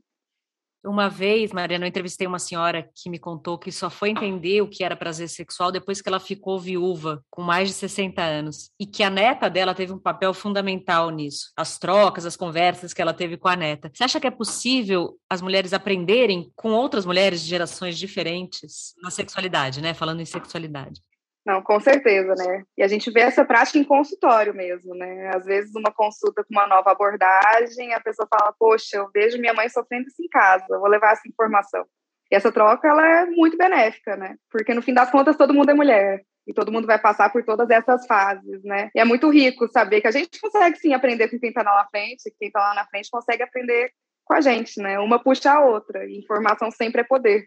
Uma 0.86 1.10
vez, 1.10 1.54
Mariana, 1.54 1.86
eu 1.86 1.89
entrevistei 1.89 2.28
uma 2.28 2.39
senhora 2.39 2.89
que 2.93 3.10
me 3.10 3.17
contou 3.17 3.58
que 3.58 3.72
só 3.72 3.89
foi 3.89 4.10
entender 4.10 4.62
o 4.62 4.67
que 4.67 4.84
era 4.84 4.98
prazer 4.98 5.30
sexual 5.30 5.72
depois 5.72 6.02
que 6.02 6.10
ela 6.10 6.19
ficou 6.19 6.60
viúva, 6.60 7.24
com 7.30 7.41
mais 7.41 7.69
de 7.69 7.76
60 7.76 8.22
anos, 8.22 8.69
e 8.78 8.86
que 8.86 9.02
a 9.02 9.10
neta 9.10 9.50
dela 9.50 9.74
teve 9.74 9.93
um 9.93 10.00
papel 10.00 10.34
fundamental 10.34 11.10
nisso. 11.10 11.52
As 11.56 11.80
trocas, 11.80 12.26
as 12.26 12.36
conversas 12.36 12.93
que 12.93 13.02
ela 13.02 13.13
teve 13.13 13.38
com 13.38 13.48
a 13.48 13.56
neta. 13.56 13.89
Você 13.93 14.04
acha 14.04 14.19
que 14.19 14.28
é 14.28 14.32
possível 14.32 15.17
as 15.30 15.41
mulheres 15.41 15.72
aprenderem 15.72 16.52
com 16.54 16.72
outras 16.72 17.06
mulheres 17.06 17.41
de 17.41 17.48
gerações 17.48 17.98
diferentes 17.98 18.93
na 19.02 19.10
sexualidade, 19.10 19.82
né? 19.82 19.93
Falando 19.93 20.19
em 20.19 20.26
sexualidade. 20.26 21.02
Não, 21.45 21.62
com 21.62 21.77
certeza, 21.79 22.34
né? 22.36 22.63
E 22.77 22.84
a 22.84 22.88
gente 22.88 23.12
vê 23.12 23.19
essa 23.19 23.43
prática 23.43 23.77
em 23.77 23.84
consultório 23.84 24.53
mesmo, 24.53 24.95
né? 24.95 25.32
Às 25.36 25.45
vezes, 25.45 25.75
uma 25.75 25.91
consulta 25.91 26.41
com 26.43 26.53
uma 26.53 26.67
nova 26.67 26.91
abordagem, 26.91 27.93
a 27.93 27.99
pessoa 27.99 28.27
fala, 28.29 28.53
poxa, 28.58 28.97
eu 28.97 29.10
vejo 29.13 29.38
minha 29.38 29.53
mãe 29.53 29.67
sofrendo 29.67 30.08
isso 30.08 30.21
em 30.21 30.29
casa, 30.29 30.79
vou 30.79 30.88
levar 30.88 31.12
essa 31.12 31.27
informação. 31.27 31.86
E 32.32 32.36
essa 32.36 32.51
troca, 32.51 32.88
ela 32.88 33.06
é 33.06 33.25
muito 33.25 33.58
benéfica, 33.58 34.15
né? 34.15 34.38
Porque, 34.49 34.73
no 34.73 34.82
fim 34.82 34.93
das 34.93 35.12
contas, 35.12 35.36
todo 35.36 35.53
mundo 35.53 35.69
é 35.69 35.73
mulher. 35.73 36.23
E 36.47 36.53
todo 36.53 36.71
mundo 36.71 36.88
vai 36.88 36.99
passar 36.99 37.29
por 37.29 37.43
todas 37.43 37.69
essas 37.69 38.06
fases, 38.06 38.63
né? 38.63 38.89
E 38.95 38.99
é 38.99 39.06
muito 39.06 39.29
rico 39.29 39.67
saber 39.67 39.99
que 39.99 40.08
a 40.08 40.12
gente 40.12 40.39
consegue, 40.39 40.77
sim, 40.77 40.93
aprender 40.93 41.27
com 41.27 41.39
quem 41.39 41.49
está 41.49 41.62
lá 41.62 41.75
na 41.75 41.89
frente, 41.89 42.23
que 42.23 42.38
quem 42.39 42.47
está 42.47 42.60
lá 42.60 42.73
na 42.73 42.86
frente 42.86 43.10
consegue 43.12 43.43
aprender 43.43 43.91
com 44.23 44.34
a 44.34 44.41
gente, 44.41 44.82
né? 44.82 44.97
Uma 44.99 45.21
puxa 45.21 45.51
a 45.51 45.60
outra. 45.60 46.06
E 46.06 46.17
informação 46.17 46.71
sempre 46.71 47.01
é 47.01 47.03
poder. 47.03 47.45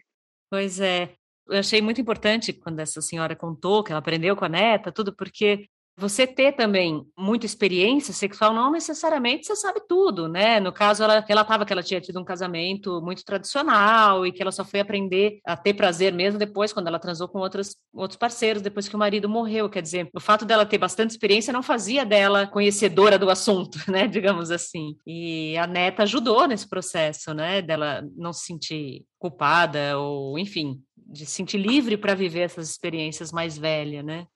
Pois 0.49 0.79
é 0.79 1.16
eu 1.49 1.59
achei 1.59 1.81
muito 1.81 2.01
importante 2.01 2.53
quando 2.53 2.79
essa 2.79 3.01
senhora 3.01 3.35
contou 3.35 3.83
que 3.83 3.91
ela 3.91 3.99
aprendeu 3.99 4.35
com 4.35 4.45
a 4.45 4.49
neta, 4.49 4.91
tudo, 4.91 5.15
porque 5.15 5.67
você 5.99 6.27
ter 6.27 6.51
também 6.51 7.03
muita 7.17 7.47
experiência 7.47 8.13
sexual 8.13 8.53
não 8.53 8.71
necessariamente 8.71 9.47
você 9.47 9.55
sabe 9.55 9.81
tudo, 9.89 10.27
né? 10.27 10.59
No 10.59 10.71
caso, 10.71 11.03
ela 11.03 11.25
relatava 11.27 11.65
que 11.65 11.73
ela 11.73 11.81
tinha 11.81 11.99
tido 11.99 12.19
um 12.19 12.23
casamento 12.23 13.01
muito 13.01 13.25
tradicional 13.25 14.25
e 14.25 14.31
que 14.31 14.39
ela 14.39 14.51
só 14.51 14.63
foi 14.63 14.79
aprender 14.79 15.39
a 15.43 15.57
ter 15.57 15.73
prazer 15.73 16.13
mesmo 16.13 16.37
depois, 16.37 16.71
quando 16.71 16.87
ela 16.87 16.99
transou 16.99 17.27
com 17.27 17.39
outros, 17.39 17.75
outros 17.91 18.17
parceiros, 18.17 18.61
depois 18.61 18.87
que 18.87 18.95
o 18.95 18.99
marido 18.99 19.27
morreu. 19.27 19.67
Quer 19.67 19.81
dizer, 19.81 20.07
o 20.13 20.19
fato 20.19 20.45
dela 20.45 20.67
ter 20.67 20.77
bastante 20.77 21.11
experiência 21.11 21.51
não 21.51 21.63
fazia 21.63 22.05
dela 22.05 22.45
conhecedora 22.45 23.17
do 23.17 23.31
assunto, 23.31 23.79
né? 23.89 24.05
Digamos 24.07 24.51
assim. 24.51 24.95
E 25.05 25.57
a 25.57 25.65
neta 25.65 26.03
ajudou 26.03 26.47
nesse 26.47 26.69
processo, 26.69 27.33
né? 27.33 27.59
Dela 27.59 28.07
não 28.15 28.31
se 28.31 28.45
sentir 28.45 29.03
culpada 29.17 29.97
ou, 29.97 30.37
enfim, 30.37 30.79
de 31.07 31.25
se 31.25 31.31
sentir 31.31 31.57
livre 31.57 31.97
para 31.97 32.15
viver 32.15 32.41
essas 32.41 32.69
experiências 32.69 33.31
mais 33.31 33.57
velhas, 33.57 34.03
né? 34.03 34.27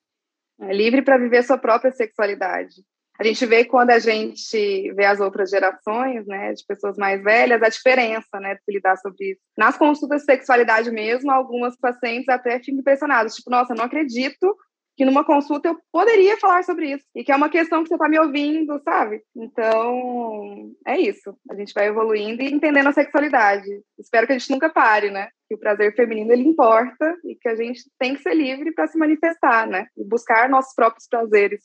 É 0.59 0.73
livre 0.73 1.01
para 1.01 1.17
viver 1.17 1.43
sua 1.43 1.57
própria 1.57 1.91
sexualidade. 1.91 2.75
A 3.19 3.23
gente 3.23 3.45
vê 3.45 3.65
quando 3.65 3.91
a 3.91 3.99
gente 3.99 4.91
vê 4.93 5.05
as 5.05 5.19
outras 5.19 5.51
gerações, 5.51 6.25
né, 6.25 6.53
de 6.53 6.65
pessoas 6.65 6.97
mais 6.97 7.21
velhas, 7.21 7.61
a 7.61 7.69
diferença, 7.69 8.39
né, 8.39 8.55
de 8.55 8.63
se 8.63 8.71
lidar 8.71 8.97
sobre 8.97 9.33
isso. 9.33 9.41
Nas 9.55 9.77
consultas 9.77 10.21
de 10.21 10.25
sexualidade 10.25 10.89
mesmo, 10.89 11.29
algumas 11.29 11.77
pacientes 11.77 12.29
até 12.29 12.59
ficam 12.59 12.79
impressionadas, 12.79 13.35
tipo, 13.35 13.51
nossa, 13.51 13.75
não 13.75 13.85
acredito 13.85 14.55
que 14.97 15.05
numa 15.05 15.23
consulta 15.23 15.69
eu 15.69 15.77
poderia 15.91 16.37
falar 16.37 16.63
sobre 16.63 16.93
isso 16.93 17.05
e 17.15 17.23
que 17.23 17.31
é 17.31 17.35
uma 17.35 17.49
questão 17.49 17.83
que 17.83 17.89
você 17.89 17.95
está 17.95 18.09
me 18.09 18.19
ouvindo, 18.19 18.79
sabe? 18.83 19.21
Então, 19.35 20.71
é 20.85 20.99
isso. 20.99 21.35
A 21.49 21.55
gente 21.55 21.73
vai 21.73 21.87
evoluindo 21.87 22.41
e 22.41 22.51
entendendo 22.51 22.87
a 22.87 22.93
sexualidade. 22.93 23.69
Espero 23.99 24.25
que 24.25 24.33
a 24.33 24.37
gente 24.37 24.51
nunca 24.51 24.69
pare, 24.69 25.09
né? 25.11 25.29
Que 25.51 25.55
o 25.55 25.59
prazer 25.59 25.93
feminino 25.93 26.31
ele 26.31 26.43
importa 26.43 27.13
e 27.25 27.35
que 27.35 27.49
a 27.49 27.55
gente 27.55 27.81
tem 27.99 28.15
que 28.15 28.21
ser 28.21 28.33
livre 28.33 28.73
para 28.73 28.87
se 28.87 28.97
manifestar, 28.97 29.67
né? 29.67 29.85
E 29.97 30.03
buscar 30.05 30.47
nossos 30.49 30.73
próprios 30.73 31.05
prazeres. 31.09 31.61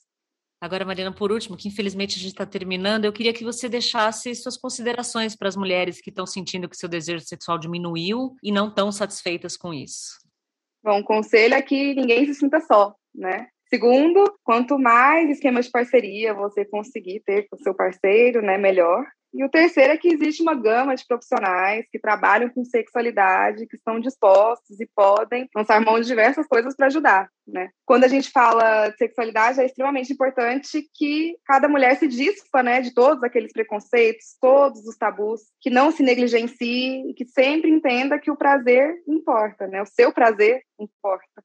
Agora, 0.60 0.84
Mariana, 0.84 1.14
por 1.14 1.30
último, 1.30 1.56
que 1.56 1.68
infelizmente 1.68 2.16
a 2.16 2.18
gente 2.18 2.32
está 2.32 2.44
terminando, 2.44 3.04
eu 3.04 3.12
queria 3.12 3.32
que 3.32 3.44
você 3.44 3.68
deixasse 3.68 4.34
suas 4.34 4.56
considerações 4.56 5.36
para 5.36 5.46
as 5.46 5.54
mulheres 5.54 6.00
que 6.00 6.10
estão 6.10 6.26
sentindo 6.26 6.68
que 6.68 6.76
seu 6.76 6.88
desejo 6.88 7.24
sexual 7.24 7.58
diminuiu 7.58 8.34
e 8.42 8.50
não 8.50 8.68
estão 8.68 8.90
satisfeitas 8.90 9.56
com 9.56 9.72
isso. 9.72 10.18
Bom, 10.82 10.98
o 10.98 11.04
conselho 11.04 11.54
é 11.54 11.62
que 11.62 11.94
ninguém 11.94 12.26
se 12.26 12.34
sinta 12.34 12.58
só, 12.60 12.92
né? 13.14 13.46
Segundo, 13.68 14.36
quanto 14.42 14.78
mais 14.80 15.30
esquemas 15.30 15.66
de 15.66 15.70
parceria 15.70 16.34
você 16.34 16.64
conseguir 16.64 17.20
ter 17.24 17.46
com 17.48 17.54
o 17.56 17.62
seu 17.62 17.74
parceiro, 17.74 18.42
né, 18.42 18.58
melhor. 18.58 19.04
E 19.36 19.44
o 19.44 19.50
terceiro 19.50 19.92
é 19.92 19.98
que 19.98 20.08
existe 20.08 20.40
uma 20.40 20.54
gama 20.54 20.94
de 20.94 21.06
profissionais 21.06 21.86
que 21.92 21.98
trabalham 21.98 22.48
com 22.48 22.64
sexualidade, 22.64 23.66
que 23.66 23.76
estão 23.76 24.00
dispostos 24.00 24.80
e 24.80 24.88
podem 24.96 25.46
lançar 25.54 25.78
mão 25.78 26.00
de 26.00 26.06
diversas 26.06 26.46
coisas 26.46 26.74
para 26.74 26.86
ajudar, 26.86 27.28
né? 27.46 27.68
Quando 27.84 28.04
a 28.04 28.08
gente 28.08 28.30
fala 28.30 28.88
de 28.88 28.96
sexualidade, 28.96 29.60
é 29.60 29.66
extremamente 29.66 30.10
importante 30.10 30.88
que 30.94 31.36
cada 31.44 31.68
mulher 31.68 31.96
se 31.98 32.08
dispa, 32.08 32.62
né, 32.62 32.80
de 32.80 32.94
todos 32.94 33.22
aqueles 33.22 33.52
preconceitos, 33.52 34.36
todos 34.40 34.86
os 34.86 34.96
tabus, 34.96 35.42
que 35.60 35.68
não 35.68 35.90
se 35.90 36.02
negligencie 36.02 37.10
e 37.10 37.12
que 37.12 37.26
sempre 37.26 37.70
entenda 37.70 38.18
que 38.18 38.30
o 38.30 38.36
prazer 38.38 39.02
importa, 39.06 39.66
né? 39.66 39.82
O 39.82 39.86
seu 39.86 40.14
prazer 40.14 40.62
importa. 40.80 41.44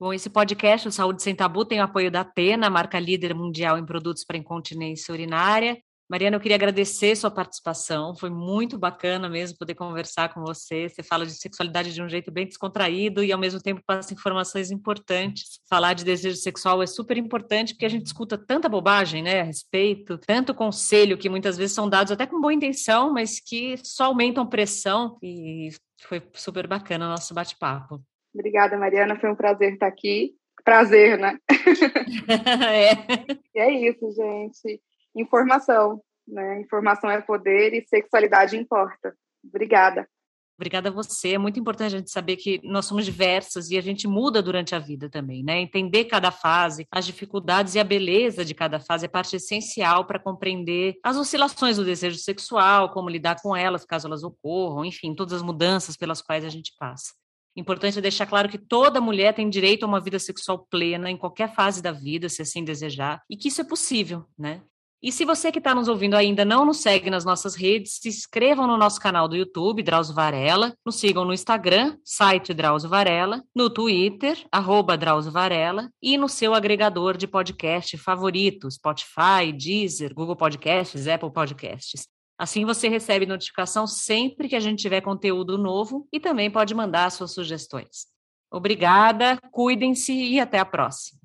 Bom, 0.00 0.12
esse 0.12 0.28
podcast, 0.28 0.88
o 0.88 0.92
Saúde 0.92 1.22
Sem 1.22 1.36
Tabu, 1.36 1.64
tem 1.64 1.80
o 1.80 1.84
apoio 1.84 2.10
da 2.10 2.22
Atena, 2.22 2.68
marca 2.68 2.98
líder 2.98 3.34
mundial 3.34 3.78
em 3.78 3.86
produtos 3.86 4.24
para 4.24 4.36
incontinência 4.36 5.12
urinária, 5.12 5.78
Mariana, 6.08 6.36
eu 6.36 6.40
queria 6.40 6.56
agradecer 6.56 7.16
sua 7.16 7.30
participação. 7.30 8.14
Foi 8.14 8.28
muito 8.28 8.78
bacana 8.78 9.26
mesmo 9.26 9.56
poder 9.56 9.74
conversar 9.74 10.32
com 10.34 10.42
você. 10.42 10.86
Você 10.86 11.02
fala 11.02 11.24
de 11.24 11.32
sexualidade 11.32 11.94
de 11.94 12.02
um 12.02 12.08
jeito 12.08 12.30
bem 12.30 12.46
descontraído 12.46 13.24
e, 13.24 13.32
ao 13.32 13.38
mesmo 13.38 13.60
tempo, 13.60 13.82
passa 13.86 14.12
informações 14.12 14.70
importantes. 14.70 15.60
Falar 15.68 15.94
de 15.94 16.04
desejo 16.04 16.36
sexual 16.36 16.82
é 16.82 16.86
super 16.86 17.16
importante 17.16 17.72
porque 17.72 17.86
a 17.86 17.88
gente 17.90 18.04
escuta 18.04 18.36
tanta 18.36 18.68
bobagem 18.68 19.22
né, 19.22 19.40
a 19.40 19.44
respeito, 19.44 20.18
tanto 20.18 20.54
conselho 20.54 21.16
que 21.16 21.30
muitas 21.30 21.56
vezes 21.56 21.74
são 21.74 21.88
dados 21.88 22.12
até 22.12 22.26
com 22.26 22.40
boa 22.40 22.52
intenção, 22.52 23.10
mas 23.10 23.40
que 23.40 23.76
só 23.82 24.04
aumentam 24.04 24.46
pressão. 24.46 25.16
E 25.22 25.70
foi 26.02 26.22
super 26.34 26.66
bacana 26.66 27.06
o 27.06 27.10
nosso 27.10 27.32
bate-papo. 27.32 27.98
Obrigada, 28.34 28.76
Mariana. 28.76 29.18
Foi 29.18 29.30
um 29.30 29.36
prazer 29.36 29.72
estar 29.72 29.86
aqui. 29.86 30.34
Prazer, 30.62 31.18
né? 31.18 31.38
é. 32.70 33.34
E 33.54 33.60
é 33.60 33.70
isso, 33.88 34.10
gente 34.10 34.82
informação. 35.16 36.02
Né? 36.26 36.60
Informação 36.60 37.10
é 37.10 37.20
poder 37.20 37.74
e 37.74 37.86
sexualidade 37.86 38.56
importa. 38.56 39.14
Obrigada. 39.46 40.08
Obrigada 40.56 40.88
a 40.88 40.92
você. 40.92 41.34
É 41.34 41.38
muito 41.38 41.58
importante 41.58 41.94
a 41.94 41.98
gente 41.98 42.10
saber 42.10 42.36
que 42.36 42.60
nós 42.62 42.86
somos 42.86 43.04
diversas 43.04 43.70
e 43.70 43.76
a 43.76 43.80
gente 43.80 44.06
muda 44.06 44.40
durante 44.40 44.72
a 44.72 44.78
vida 44.78 45.10
também, 45.10 45.42
né? 45.42 45.60
Entender 45.60 46.04
cada 46.04 46.30
fase, 46.30 46.86
as 46.92 47.04
dificuldades 47.04 47.74
e 47.74 47.80
a 47.80 47.84
beleza 47.84 48.44
de 48.44 48.54
cada 48.54 48.78
fase 48.78 49.04
é 49.04 49.08
parte 49.08 49.34
essencial 49.34 50.04
para 50.06 50.20
compreender 50.20 50.94
as 51.02 51.16
oscilações 51.16 51.76
do 51.76 51.84
desejo 51.84 52.18
sexual, 52.18 52.90
como 52.92 53.10
lidar 53.10 53.42
com 53.42 53.54
elas 53.56 53.84
caso 53.84 54.06
elas 54.06 54.22
ocorram, 54.22 54.84
enfim, 54.84 55.12
todas 55.12 55.32
as 55.32 55.42
mudanças 55.42 55.96
pelas 55.96 56.22
quais 56.22 56.44
a 56.44 56.48
gente 56.48 56.72
passa. 56.78 57.12
Importante 57.56 58.00
deixar 58.00 58.26
claro 58.26 58.48
que 58.48 58.58
toda 58.58 59.00
mulher 59.00 59.34
tem 59.34 59.48
direito 59.50 59.84
a 59.84 59.88
uma 59.88 60.00
vida 60.00 60.20
sexual 60.20 60.66
plena 60.70 61.10
em 61.10 61.16
qualquer 61.16 61.52
fase 61.52 61.82
da 61.82 61.90
vida, 61.90 62.28
se 62.28 62.42
assim 62.42 62.64
desejar, 62.64 63.22
e 63.28 63.36
que 63.36 63.48
isso 63.48 63.60
é 63.60 63.64
possível, 63.64 64.24
né? 64.38 64.62
E 65.04 65.12
se 65.12 65.26
você 65.26 65.52
que 65.52 65.58
está 65.58 65.74
nos 65.74 65.86
ouvindo 65.86 66.14
ainda 66.14 66.46
não 66.46 66.64
nos 66.64 66.78
segue 66.78 67.10
nas 67.10 67.26
nossas 67.26 67.54
redes, 67.54 67.98
se 68.00 68.08
inscrevam 68.08 68.66
no 68.66 68.78
nosso 68.78 68.98
canal 68.98 69.28
do 69.28 69.36
YouTube, 69.36 69.82
Drauzio 69.82 70.14
Varela, 70.14 70.74
nos 70.82 70.96
sigam 70.96 71.26
no 71.26 71.34
Instagram, 71.34 71.98
site 72.02 72.54
Drauzio 72.54 72.88
Varela, 72.88 73.44
no 73.54 73.68
Twitter, 73.68 74.42
arroba 74.50 74.96
Drauzio 74.96 75.30
Varela, 75.30 75.90
e 76.00 76.16
no 76.16 76.26
seu 76.26 76.54
agregador 76.54 77.18
de 77.18 77.26
podcast 77.26 77.98
favorito, 77.98 78.70
Spotify, 78.70 79.52
Deezer, 79.54 80.14
Google 80.14 80.36
Podcasts, 80.36 81.06
Apple 81.06 81.30
Podcasts. 81.30 82.08
Assim 82.38 82.64
você 82.64 82.88
recebe 82.88 83.26
notificação 83.26 83.86
sempre 83.86 84.48
que 84.48 84.56
a 84.56 84.60
gente 84.60 84.80
tiver 84.80 85.02
conteúdo 85.02 85.58
novo 85.58 86.08
e 86.10 86.18
também 86.18 86.50
pode 86.50 86.74
mandar 86.74 87.10
suas 87.10 87.32
sugestões. 87.32 88.06
Obrigada, 88.50 89.38
cuidem-se 89.52 90.14
e 90.14 90.40
até 90.40 90.58
a 90.58 90.64
próxima. 90.64 91.23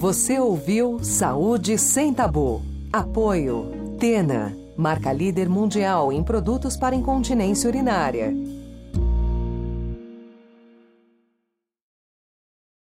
Você 0.00 0.40
ouviu 0.40 0.98
Saúde 1.04 1.76
Sem 1.76 2.14
Tabu. 2.14 2.62
Apoio. 2.90 3.66
Tena, 3.98 4.56
marca 4.74 5.12
líder 5.12 5.46
mundial 5.46 6.10
em 6.10 6.22
produtos 6.22 6.74
para 6.74 6.96
incontinência 6.96 7.68
urinária. 7.68 8.32